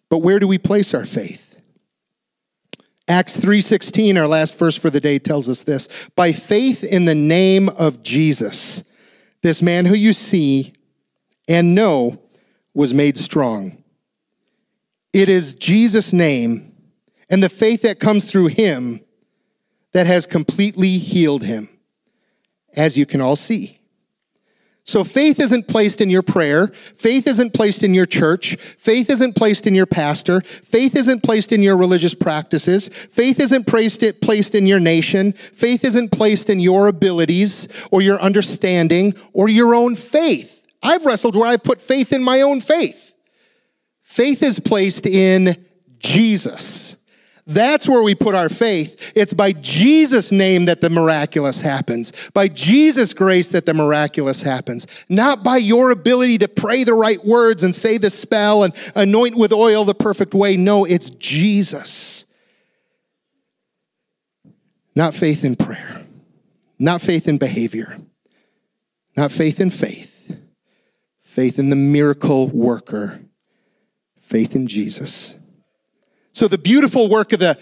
But 0.09 0.19
where 0.19 0.41
do 0.41 0.49
we 0.49 0.59
place 0.59 0.93
our 0.93 1.07
faith? 1.07 1.50
Acts 3.11 3.37
3:16 3.37 4.17
our 4.17 4.29
last 4.29 4.57
verse 4.57 4.77
for 4.77 4.89
the 4.89 5.01
day 5.01 5.19
tells 5.19 5.49
us 5.49 5.65
this. 5.65 5.89
By 6.15 6.33
faith 6.33 6.85
in 6.85 7.07
the 7.07 7.15
name 7.15 7.69
of 7.69 8.05
Jesus 8.05 8.85
this 9.43 9.61
man 9.61 9.87
who 9.87 9.95
you 9.95 10.13
see 10.13 10.75
and 11.49 11.75
know 11.75 12.21
was 12.73 12.95
made 12.95 13.19
strong. 13.19 13.83
It 15.13 15.29
is 15.29 15.55
Jesus 15.55 16.13
name 16.13 16.73
and 17.29 17.43
the 17.43 17.49
faith 17.49 17.83
that 17.83 17.99
comes 17.99 18.25
through 18.25 18.47
him 18.47 19.01
that 19.93 20.07
has 20.07 20.25
completely 20.25 20.99
healed 20.99 21.43
him 21.43 21.69
as 22.77 22.97
you 22.97 23.07
can 23.07 23.21
all 23.21 23.35
see 23.35 23.80
so 24.91 25.05
faith 25.05 25.39
isn't 25.39 25.69
placed 25.69 26.01
in 26.01 26.11
your 26.11 26.23
prayer. 26.23 26.67
Faith 26.67 27.29
isn't 27.29 27.55
placed 27.55 27.85
in 27.85 27.95
your 27.95 28.07
church. 28.07 28.57
Faith 28.57 29.09
isn't 29.09 29.37
placed 29.37 29.69
in 29.69 29.75
your 29.75 29.87
pastor. 29.87 30.41
Faith 30.41 30.97
isn't 30.97 31.23
placed 31.23 31.53
in 31.53 31.63
your 31.63 31.77
religious 31.77 32.13
practices. 32.13 32.89
Faith 32.89 33.39
isn't 33.39 33.69
placed, 33.69 34.03
placed 34.21 34.57
in 34.57 34.67
your 34.67 34.81
nation. 34.81 35.33
Faith 35.33 35.85
isn't 35.85 36.11
placed 36.11 36.51
in 36.51 36.59
your 36.59 36.89
abilities 36.89 37.69
or 37.93 38.03
your 38.03 38.19
understanding 38.21 39.15
or 39.33 39.49
your 39.49 39.77
own 39.77 39.95
faith. 39.95 40.61
I've 40.83 41.07
wrestled 41.07 41.37
where 41.37 41.47
I've 41.47 41.63
put 41.63 41.81
faith 41.81 42.13
in 42.13 42.25
my 42.25 42.41
own 42.41 42.61
faith. 42.61 43.13
Faith 44.03 44.43
is 44.43 44.59
placed 44.59 45.07
in 45.07 45.65
Jesus. 46.01 46.97
That's 47.51 47.89
where 47.89 48.03
we 48.03 48.15
put 48.15 48.37
our 48.37 48.49
faith. 48.49 49.13
It's 49.17 49.33
by 49.33 49.51
Jesus' 49.53 50.31
name 50.31 50.67
that 50.67 50.81
the 50.81 50.89
miraculous 50.89 51.61
happens, 51.61 52.13
by 52.33 52.47
Jesus' 52.47 53.13
grace 53.13 53.49
that 53.49 53.67
the 53.67 53.75
miraculous 53.75 54.41
happens, 54.41 54.87
not 55.09 55.43
by 55.43 55.57
your 55.57 55.91
ability 55.91 56.39
to 56.39 56.49
pray 56.49 56.85
the 56.85 56.95
right 56.95 57.23
words 57.25 57.65
and 57.65 57.75
say 57.75 57.99
the 57.99 58.09
spell 58.09 58.63
and 58.63 58.73
anoint 58.95 59.35
with 59.35 59.53
oil 59.53 59.85
the 59.85 59.97
perfect 59.97 60.33
way. 60.33 60.57
No, 60.57 60.85
it's 60.85 61.11
Jesus. 61.11 62.25
Not 64.95 65.13
faith 65.13 65.45
in 65.45 65.57
prayer, 65.57 66.07
not 66.79 67.03
faith 67.03 67.27
in 67.27 67.37
behavior, 67.37 67.99
not 69.17 69.33
faith 69.33 69.59
in 69.59 69.71
faith, 69.71 70.37
faith 71.21 71.59
in 71.59 71.71
the 71.71 71.77
miracle 71.77 72.47
worker, 72.47 73.21
faith 74.19 74.55
in 74.55 74.69
Jesus. 74.69 75.35
So 76.33 76.49
the 76.49 76.59
beautiful 76.59 77.09
work 77.09 77.33
of 77.33 77.41
the 77.41 77.59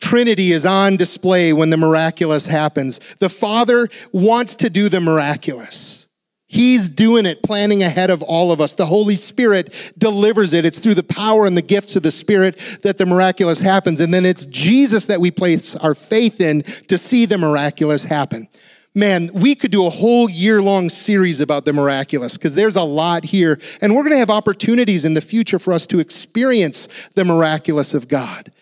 Trinity 0.00 0.52
is 0.52 0.66
on 0.66 0.96
display 0.96 1.52
when 1.52 1.70
the 1.70 1.76
miraculous 1.76 2.48
happens. 2.48 2.98
The 3.20 3.28
Father 3.28 3.88
wants 4.12 4.56
to 4.56 4.68
do 4.68 4.88
the 4.88 5.00
miraculous. 5.00 6.08
He's 6.48 6.88
doing 6.88 7.24
it, 7.24 7.42
planning 7.42 7.82
ahead 7.82 8.10
of 8.10 8.20
all 8.20 8.52
of 8.52 8.60
us. 8.60 8.74
The 8.74 8.84
Holy 8.84 9.16
Spirit 9.16 9.72
delivers 9.96 10.52
it. 10.52 10.66
It's 10.66 10.80
through 10.80 10.96
the 10.96 11.02
power 11.02 11.46
and 11.46 11.56
the 11.56 11.62
gifts 11.62 11.96
of 11.96 12.02
the 12.02 12.10
Spirit 12.10 12.58
that 12.82 12.98
the 12.98 13.06
miraculous 13.06 13.62
happens. 13.62 14.00
And 14.00 14.12
then 14.12 14.26
it's 14.26 14.44
Jesus 14.46 15.06
that 15.06 15.20
we 15.20 15.30
place 15.30 15.76
our 15.76 15.94
faith 15.94 16.42
in 16.42 16.62
to 16.88 16.98
see 16.98 17.24
the 17.24 17.38
miraculous 17.38 18.04
happen. 18.04 18.48
Man, 18.94 19.30
we 19.32 19.54
could 19.54 19.70
do 19.70 19.86
a 19.86 19.90
whole 19.90 20.28
year 20.28 20.60
long 20.60 20.90
series 20.90 21.40
about 21.40 21.64
the 21.64 21.72
miraculous 21.72 22.36
because 22.36 22.54
there's 22.54 22.76
a 22.76 22.82
lot 22.82 23.24
here. 23.24 23.58
And 23.80 23.94
we're 23.94 24.02
going 24.02 24.12
to 24.12 24.18
have 24.18 24.30
opportunities 24.30 25.04
in 25.04 25.14
the 25.14 25.22
future 25.22 25.58
for 25.58 25.72
us 25.72 25.86
to 25.88 25.98
experience 25.98 26.88
the 27.14 27.24
miraculous 27.24 27.94
of 27.94 28.06
God. 28.08 28.52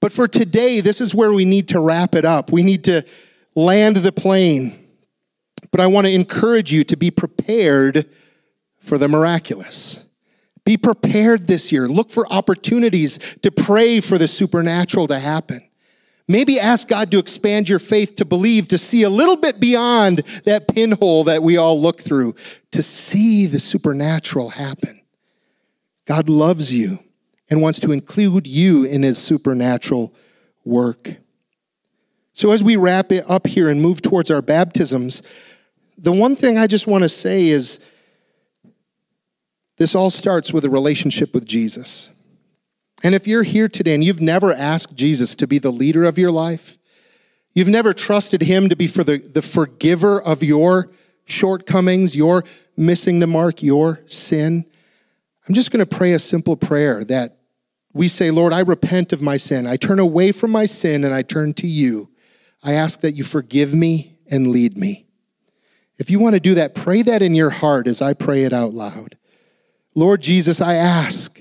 But 0.00 0.12
for 0.12 0.28
today, 0.28 0.80
this 0.80 1.00
is 1.00 1.14
where 1.14 1.32
we 1.32 1.44
need 1.44 1.68
to 1.68 1.80
wrap 1.80 2.14
it 2.14 2.24
up. 2.24 2.50
We 2.50 2.62
need 2.62 2.84
to 2.84 3.04
land 3.54 3.96
the 3.96 4.12
plane. 4.12 4.82
But 5.70 5.80
I 5.80 5.86
want 5.88 6.06
to 6.06 6.12
encourage 6.12 6.72
you 6.72 6.84
to 6.84 6.96
be 6.96 7.10
prepared 7.10 8.08
for 8.80 8.96
the 8.96 9.08
miraculous. 9.08 10.04
Be 10.64 10.76
prepared 10.76 11.46
this 11.46 11.70
year. 11.70 11.86
Look 11.86 12.10
for 12.10 12.30
opportunities 12.32 13.18
to 13.42 13.50
pray 13.50 14.00
for 14.00 14.16
the 14.16 14.28
supernatural 14.28 15.06
to 15.08 15.18
happen. 15.18 15.68
Maybe 16.28 16.58
ask 16.58 16.88
God 16.88 17.10
to 17.12 17.18
expand 17.18 17.68
your 17.68 17.78
faith 17.78 18.16
to 18.16 18.24
believe, 18.24 18.68
to 18.68 18.78
see 18.78 19.04
a 19.04 19.10
little 19.10 19.36
bit 19.36 19.60
beyond 19.60 20.22
that 20.44 20.66
pinhole 20.66 21.24
that 21.24 21.42
we 21.42 21.56
all 21.56 21.80
look 21.80 22.00
through, 22.00 22.34
to 22.72 22.82
see 22.82 23.46
the 23.46 23.60
supernatural 23.60 24.50
happen. 24.50 25.00
God 26.04 26.28
loves 26.28 26.72
you 26.72 26.98
and 27.48 27.62
wants 27.62 27.78
to 27.80 27.92
include 27.92 28.46
you 28.46 28.84
in 28.84 29.02
his 29.02 29.18
supernatural 29.18 30.12
work. 30.64 31.16
So, 32.32 32.50
as 32.50 32.62
we 32.62 32.76
wrap 32.76 33.12
it 33.12 33.24
up 33.28 33.46
here 33.46 33.68
and 33.68 33.80
move 33.80 34.02
towards 34.02 34.30
our 34.30 34.42
baptisms, 34.42 35.22
the 35.96 36.12
one 36.12 36.36
thing 36.36 36.58
I 36.58 36.66
just 36.66 36.86
want 36.86 37.02
to 37.02 37.08
say 37.08 37.46
is 37.46 37.80
this 39.78 39.94
all 39.94 40.10
starts 40.10 40.52
with 40.52 40.64
a 40.64 40.70
relationship 40.70 41.32
with 41.32 41.46
Jesus. 41.46 42.10
And 43.02 43.14
if 43.14 43.26
you're 43.26 43.42
here 43.42 43.68
today 43.68 43.94
and 43.94 44.02
you've 44.02 44.20
never 44.20 44.52
asked 44.52 44.96
Jesus 44.96 45.34
to 45.36 45.46
be 45.46 45.58
the 45.58 45.72
leader 45.72 46.04
of 46.04 46.18
your 46.18 46.30
life, 46.30 46.78
you've 47.54 47.68
never 47.68 47.92
trusted 47.92 48.42
him 48.42 48.68
to 48.68 48.76
be 48.76 48.86
for 48.86 49.04
the, 49.04 49.18
the 49.18 49.42
forgiver 49.42 50.20
of 50.20 50.42
your 50.42 50.90
shortcomings, 51.24 52.16
your 52.16 52.44
missing 52.76 53.18
the 53.18 53.26
mark, 53.26 53.62
your 53.62 54.00
sin, 54.06 54.64
I'm 55.48 55.54
just 55.54 55.70
going 55.70 55.84
to 55.84 55.96
pray 55.96 56.12
a 56.12 56.18
simple 56.18 56.56
prayer 56.56 57.04
that 57.04 57.38
we 57.92 58.08
say, 58.08 58.30
Lord, 58.30 58.52
I 58.52 58.60
repent 58.60 59.12
of 59.12 59.22
my 59.22 59.36
sin. 59.36 59.66
I 59.66 59.76
turn 59.76 59.98
away 59.98 60.32
from 60.32 60.50
my 60.50 60.64
sin 60.64 61.04
and 61.04 61.14
I 61.14 61.22
turn 61.22 61.54
to 61.54 61.66
you. 61.66 62.10
I 62.62 62.72
ask 62.72 63.00
that 63.00 63.12
you 63.12 63.22
forgive 63.22 63.74
me 63.74 64.18
and 64.28 64.48
lead 64.48 64.76
me. 64.76 65.06
If 65.98 66.10
you 66.10 66.18
want 66.18 66.34
to 66.34 66.40
do 66.40 66.54
that, 66.56 66.74
pray 66.74 67.02
that 67.02 67.22
in 67.22 67.34
your 67.34 67.50
heart 67.50 67.86
as 67.86 68.02
I 68.02 68.12
pray 68.12 68.42
it 68.42 68.52
out 68.52 68.74
loud. 68.74 69.16
Lord 69.94 70.20
Jesus, 70.20 70.60
I 70.60 70.74
ask 70.74 71.40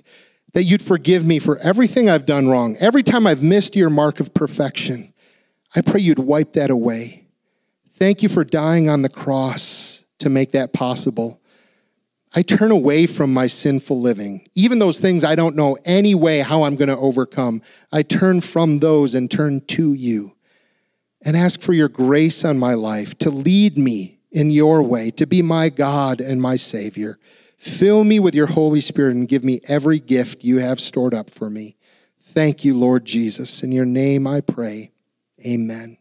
that 0.55 0.63
you'd 0.63 0.81
forgive 0.81 1.25
me 1.25 1.37
for 1.37 1.57
everything 1.57 2.09
I've 2.09 2.25
done 2.25 2.47
wrong, 2.47 2.77
every 2.77 3.03
time 3.03 3.27
I've 3.27 3.43
missed 3.43 3.75
your 3.75 3.89
mark 3.89 4.21
of 4.21 4.33
perfection. 4.33 5.13
I 5.75 5.81
pray 5.81 5.99
you'd 5.99 6.17
wipe 6.17 6.53
that 6.53 6.69
away. 6.69 7.27
Thank 7.95 8.23
you 8.23 8.29
for 8.29 8.45
dying 8.45 8.89
on 8.89 9.01
the 9.01 9.09
cross 9.09 10.05
to 10.19 10.29
make 10.29 10.53
that 10.53 10.71
possible. 10.71 11.41
I 12.33 12.41
turn 12.41 12.71
away 12.71 13.05
from 13.05 13.33
my 13.33 13.47
sinful 13.47 13.99
living, 13.99 14.47
even 14.55 14.79
those 14.79 15.01
things 15.01 15.25
I 15.25 15.35
don't 15.35 15.57
know 15.57 15.77
any 15.83 16.15
way 16.15 16.39
how 16.39 16.63
I'm 16.63 16.77
going 16.77 16.87
to 16.87 16.97
overcome. 16.97 17.61
I 17.91 18.01
turn 18.01 18.39
from 18.39 18.79
those 18.79 19.13
and 19.13 19.29
turn 19.29 19.59
to 19.59 19.91
you 19.91 20.37
and 21.21 21.35
ask 21.35 21.59
for 21.59 21.73
your 21.73 21.89
grace 21.89 22.45
on 22.45 22.57
my 22.57 22.75
life 22.75 23.17
to 23.19 23.29
lead 23.29 23.77
me 23.77 24.19
in 24.31 24.51
your 24.51 24.81
way, 24.81 25.11
to 25.11 25.27
be 25.27 25.41
my 25.41 25.67
God 25.67 26.21
and 26.21 26.41
my 26.41 26.55
Savior. 26.55 27.19
Fill 27.65 28.03
me 28.03 28.19
with 28.19 28.35
your 28.35 28.45
Holy 28.45 28.79
Spirit 28.79 29.15
and 29.15 29.27
give 29.27 29.43
me 29.43 29.59
every 29.67 29.99
gift 29.99 30.43
you 30.43 30.59
have 30.59 30.79
stored 30.79 31.15
up 31.15 31.31
for 31.31 31.49
me. 31.49 31.75
Thank 32.21 32.63
you, 32.63 32.77
Lord 32.77 33.05
Jesus. 33.05 33.63
In 33.63 33.71
your 33.71 33.87
name 33.87 34.27
I 34.27 34.41
pray. 34.41 34.91
Amen. 35.43 35.97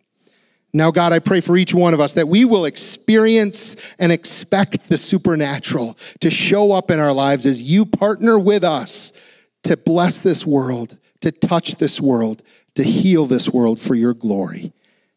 Now, 0.75 0.91
God, 0.91 1.15
I 1.15 1.21
pray 1.21 1.41
for 1.41 1.57
each 1.57 1.73
one 1.73 1.95
of 1.95 2.01
us 2.01 2.13
that 2.15 2.29
we 2.29 2.45
will 2.45 2.67
experience 2.67 3.77
and 3.99 4.13
expect 4.13 4.91
the 4.91 4.99
supernatural 4.99 5.97
to 6.21 6.29
show 6.29 6.73
up 6.73 6.91
in 6.91 7.01
our 7.01 7.15
lives 7.15 7.47
as 7.47 7.63
you 7.63 7.87
partner 7.87 8.39
with 8.39 8.63
us 8.63 9.15
to 9.63 9.79
bless 9.79 10.21
this 10.21 10.45
world, 10.45 10.99
to 11.23 11.33
touch 11.33 11.77
this 11.77 11.99
world, 11.99 12.43
to 12.75 12.83
heal 12.83 13.25
this 13.25 13.49
world 13.49 13.81
for 13.81 13.95
your 13.95 14.13
glory. 14.13 14.65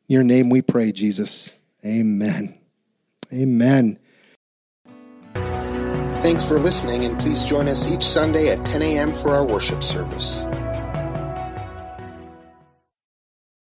In 0.08 0.14
your 0.14 0.24
name 0.24 0.50
we 0.50 0.62
pray, 0.62 0.94
Jesus. 0.94 1.60
Amen. 1.86 2.58
Amen. 3.34 4.00
Thanks 6.22 6.48
for 6.48 6.60
listening, 6.60 7.06
and 7.06 7.18
please 7.20 7.44
join 7.44 7.68
us 7.68 7.88
each 7.88 8.04
Sunday 8.04 8.50
at 8.50 8.66
10 8.66 8.82
a.m. 8.82 9.14
for 9.14 9.30
our 9.30 9.46
worship 9.46 9.82
service. 9.82 10.44